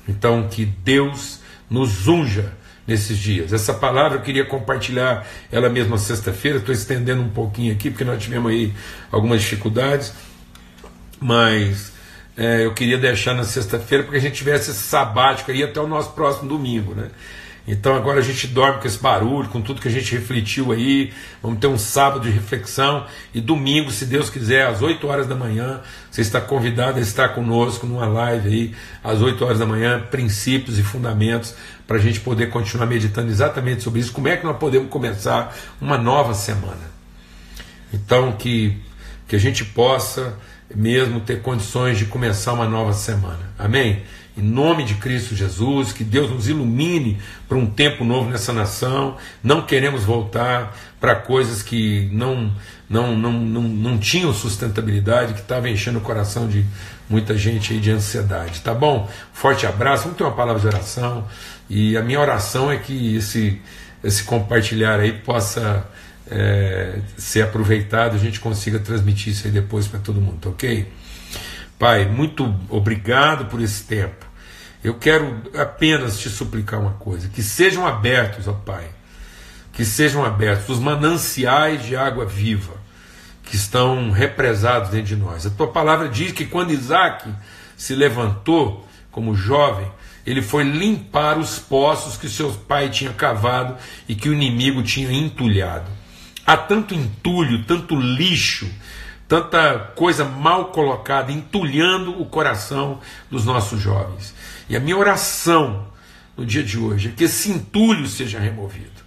Então 0.06 0.46
que 0.46 0.64
Deus 0.64 1.40
nos 1.68 2.06
unja 2.06 2.52
nesses 2.86 3.18
dias. 3.18 3.52
Essa 3.52 3.74
palavra 3.74 4.18
eu 4.18 4.22
queria 4.22 4.44
compartilhar 4.44 5.26
ela 5.50 5.68
mesma 5.68 5.98
sexta-feira, 5.98 6.58
estou 6.58 6.74
estendendo 6.74 7.22
um 7.22 7.30
pouquinho 7.30 7.72
aqui, 7.72 7.90
porque 7.90 8.04
nós 8.04 8.22
tivemos 8.22 8.52
aí 8.52 8.72
algumas 9.10 9.40
dificuldades, 9.40 10.12
mas 11.18 11.95
é, 12.36 12.64
eu 12.64 12.74
queria 12.74 12.98
deixar 12.98 13.34
na 13.34 13.44
sexta-feira 13.44 14.04
porque 14.04 14.18
a 14.18 14.20
gente 14.20 14.34
tivesse 14.34 14.70
esse 14.70 14.82
sabático 14.82 15.50
aí 15.50 15.62
até 15.62 15.80
o 15.80 15.86
nosso 15.86 16.10
próximo 16.10 16.48
domingo, 16.48 16.94
né? 16.94 17.08
Então 17.68 17.96
agora 17.96 18.20
a 18.20 18.22
gente 18.22 18.46
dorme 18.46 18.80
com 18.80 18.86
esse 18.86 18.98
barulho, 18.98 19.48
com 19.48 19.60
tudo 19.60 19.80
que 19.80 19.88
a 19.88 19.90
gente 19.90 20.12
refletiu 20.12 20.70
aí. 20.70 21.12
Vamos 21.42 21.58
ter 21.58 21.66
um 21.66 21.76
sábado 21.76 22.22
de 22.22 22.30
reflexão 22.30 23.06
e 23.34 23.40
domingo, 23.40 23.90
se 23.90 24.06
Deus 24.06 24.30
quiser, 24.30 24.66
às 24.66 24.82
8 24.82 25.04
horas 25.08 25.26
da 25.26 25.34
manhã, 25.34 25.80
você 26.08 26.20
está 26.20 26.40
convidado 26.40 26.98
a 26.98 27.02
estar 27.02 27.30
conosco 27.30 27.84
numa 27.84 28.06
live 28.06 28.48
aí, 28.48 28.74
às 29.02 29.20
8 29.20 29.44
horas 29.44 29.58
da 29.58 29.66
manhã, 29.66 30.00
princípios 30.10 30.78
e 30.78 30.82
fundamentos, 30.82 31.56
para 31.88 31.96
a 31.96 32.00
gente 32.00 32.20
poder 32.20 32.50
continuar 32.50 32.86
meditando 32.86 33.30
exatamente 33.30 33.82
sobre 33.82 33.98
isso. 33.98 34.12
Como 34.12 34.28
é 34.28 34.36
que 34.36 34.44
nós 34.44 34.58
podemos 34.58 34.88
começar 34.88 35.56
uma 35.80 35.98
nova 35.98 36.34
semana? 36.34 36.94
Então 37.92 38.30
que, 38.32 38.76
que 39.26 39.34
a 39.34 39.40
gente 39.40 39.64
possa 39.64 40.38
mesmo 40.74 41.20
ter 41.20 41.42
condições 41.42 41.98
de 41.98 42.06
começar 42.06 42.52
uma 42.52 42.66
nova 42.66 42.92
semana. 42.92 43.40
Amém? 43.58 44.02
Em 44.36 44.42
nome 44.42 44.84
de 44.84 44.96
Cristo 44.96 45.34
Jesus, 45.34 45.92
que 45.92 46.04
Deus 46.04 46.30
nos 46.30 46.46
ilumine 46.46 47.18
para 47.48 47.56
um 47.56 47.64
tempo 47.64 48.04
novo 48.04 48.28
nessa 48.28 48.52
nação. 48.52 49.16
Não 49.42 49.62
queremos 49.62 50.04
voltar 50.04 50.76
para 51.00 51.14
coisas 51.14 51.62
que 51.62 52.10
não, 52.12 52.52
não, 52.88 53.16
não, 53.16 53.32
não, 53.32 53.62
não 53.62 53.98
tinham 53.98 54.34
sustentabilidade, 54.34 55.32
que 55.32 55.40
estavam 55.40 55.68
enchendo 55.68 55.98
o 55.98 56.02
coração 56.02 56.46
de 56.46 56.66
muita 57.08 57.36
gente 57.36 57.72
aí 57.72 57.80
de 57.80 57.90
ansiedade. 57.90 58.60
Tá 58.60 58.74
bom? 58.74 59.08
Forte 59.32 59.66
abraço. 59.66 60.02
Vamos 60.02 60.18
ter 60.18 60.24
uma 60.24 60.32
palavra 60.34 60.60
de 60.60 60.66
oração. 60.66 61.26
E 61.70 61.96
a 61.96 62.02
minha 62.02 62.20
oração 62.20 62.70
é 62.70 62.76
que 62.76 63.16
esse, 63.16 63.58
esse 64.04 64.22
compartilhar 64.24 65.00
aí 65.00 65.12
possa 65.12 65.86
é, 66.30 67.00
ser 67.16 67.42
aproveitado, 67.42 68.14
a 68.14 68.18
gente 68.18 68.40
consiga 68.40 68.78
transmitir 68.78 69.32
isso 69.32 69.46
aí 69.46 69.52
depois 69.52 69.86
para 69.86 70.00
todo 70.00 70.20
mundo, 70.20 70.38
tá 70.40 70.48
ok? 70.48 70.90
Pai, 71.78 72.06
muito 72.06 72.54
obrigado 72.68 73.46
por 73.46 73.60
esse 73.60 73.84
tempo. 73.84 74.26
Eu 74.82 74.94
quero 74.94 75.42
apenas 75.54 76.18
te 76.18 76.28
suplicar 76.28 76.80
uma 76.80 76.92
coisa: 76.92 77.28
que 77.28 77.42
sejam 77.42 77.86
abertos, 77.86 78.48
ó 78.48 78.52
Pai, 78.52 78.88
que 79.72 79.84
sejam 79.84 80.24
abertos 80.24 80.68
os 80.68 80.78
mananciais 80.78 81.84
de 81.84 81.96
água 81.96 82.24
viva 82.24 82.74
que 83.46 83.54
estão 83.54 84.10
represados 84.10 84.90
dentro 84.90 85.06
de 85.06 85.16
nós. 85.16 85.46
A 85.46 85.50
tua 85.50 85.68
palavra 85.68 86.08
diz 86.08 86.32
que 86.32 86.44
quando 86.44 86.72
Isaac 86.72 87.32
se 87.76 87.94
levantou 87.94 88.86
como 89.10 89.34
jovem, 89.34 89.90
ele 90.26 90.42
foi 90.42 90.64
limpar 90.64 91.38
os 91.38 91.58
poços 91.58 92.16
que 92.16 92.28
seu 92.28 92.50
pai 92.50 92.90
tinha 92.90 93.12
cavado 93.12 93.76
e 94.08 94.14
que 94.14 94.28
o 94.28 94.34
inimigo 94.34 94.82
tinha 94.82 95.12
entulhado. 95.12 95.88
Há 96.46 96.56
tanto 96.56 96.94
entulho, 96.94 97.64
tanto 97.64 97.96
lixo, 97.96 98.70
tanta 99.26 99.78
coisa 99.96 100.24
mal 100.24 100.66
colocada, 100.66 101.32
entulhando 101.32 102.22
o 102.22 102.26
coração 102.26 103.00
dos 103.28 103.44
nossos 103.44 103.80
jovens. 103.80 104.32
E 104.68 104.76
a 104.76 104.80
minha 104.80 104.96
oração 104.96 105.88
no 106.36 106.46
dia 106.46 106.62
de 106.62 106.78
hoje 106.78 107.08
é 107.08 107.12
que 107.12 107.24
esse 107.24 107.50
entulho 107.50 108.06
seja 108.06 108.38
removido. 108.38 109.04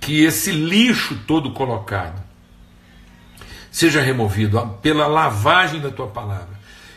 Que 0.00 0.24
esse 0.24 0.52
lixo 0.52 1.18
todo 1.26 1.52
colocado 1.52 2.22
seja 3.70 4.00
removido 4.00 4.58
pela 4.80 5.06
lavagem 5.06 5.80
da 5.80 5.90
tua 5.90 6.06
palavra. 6.06 6.54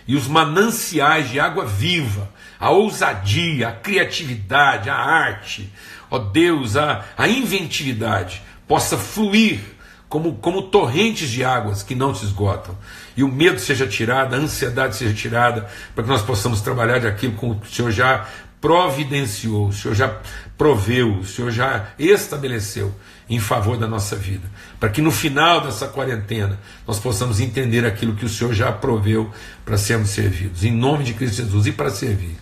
E 0.07 0.15
os 0.15 0.27
mananciais 0.27 1.29
de 1.29 1.39
água 1.39 1.65
viva, 1.65 2.29
a 2.57 2.69
ousadia, 2.69 3.67
a 3.67 3.71
criatividade, 3.73 4.89
a 4.89 4.95
arte, 4.95 5.69
ó 6.09 6.17
Deus, 6.17 6.77
a, 6.77 7.03
a 7.17 7.27
inventividade 7.27 8.46
possa 8.67 8.97
fluir 8.97 9.61
como, 10.09 10.35
como 10.35 10.63
torrentes 10.63 11.29
de 11.29 11.43
águas 11.43 11.83
que 11.83 11.95
não 11.95 12.13
se 12.13 12.25
esgotam. 12.25 12.77
E 13.15 13.23
o 13.23 13.27
medo 13.27 13.59
seja 13.59 13.87
tirado, 13.87 14.35
a 14.35 14.37
ansiedade 14.37 14.95
seja 14.95 15.13
tirada, 15.13 15.67
para 15.93 16.03
que 16.03 16.09
nós 16.09 16.21
possamos 16.21 16.61
trabalhar 16.61 16.99
de 16.99 17.07
aquilo 17.07 17.35
que 17.35 17.67
o 17.67 17.71
Senhor 17.71 17.91
já 17.91 18.25
providenciou, 18.61 19.67
o 19.67 19.73
Senhor 19.73 19.93
já 19.93 20.17
proveu, 20.57 21.19
o 21.19 21.25
Senhor 21.25 21.51
já 21.51 21.87
estabeleceu 21.99 22.93
em 23.29 23.39
favor 23.39 23.77
da 23.77 23.87
nossa 23.87 24.15
vida. 24.15 24.49
Para 24.79 24.89
que 24.89 25.01
no 25.01 25.11
final 25.11 25.61
dessa 25.61 25.87
quarentena 25.87 26.57
nós 26.87 26.99
possamos 26.99 27.39
entender 27.39 27.85
aquilo 27.85 28.15
que 28.15 28.25
o 28.25 28.29
Senhor 28.29 28.53
já 28.53 28.71
proveu 28.71 29.31
para 29.65 29.77
sermos 29.77 30.09
servidos. 30.09 30.63
Em 30.63 30.71
nome 30.71 31.03
de 31.03 31.13
Cristo 31.13 31.37
Jesus 31.43 31.67
e 31.67 31.71
para 31.71 31.89
servir. 31.89 32.37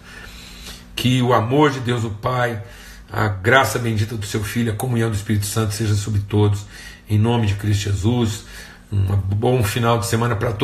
Que 0.95 1.21
o 1.21 1.33
amor 1.33 1.71
de 1.71 1.79
Deus, 1.79 2.03
o 2.03 2.09
Pai 2.09 2.61
a 3.11 3.27
graça 3.27 3.79
bendita 3.79 4.15
do 4.15 4.25
seu 4.25 4.43
Filho, 4.43 4.71
a 4.71 4.75
comunhão 4.75 5.09
do 5.09 5.15
Espírito 5.15 5.45
Santo 5.45 5.73
seja 5.73 5.95
sobre 5.95 6.21
todos, 6.21 6.65
em 7.09 7.17
nome 7.17 7.47
de 7.47 7.55
Cristo 7.55 7.83
Jesus. 7.83 8.45
Um 8.91 9.03
bom 9.15 9.63
final 9.63 9.99
de 9.99 10.05
semana 10.05 10.35
para 10.35 10.51
todos. 10.51 10.63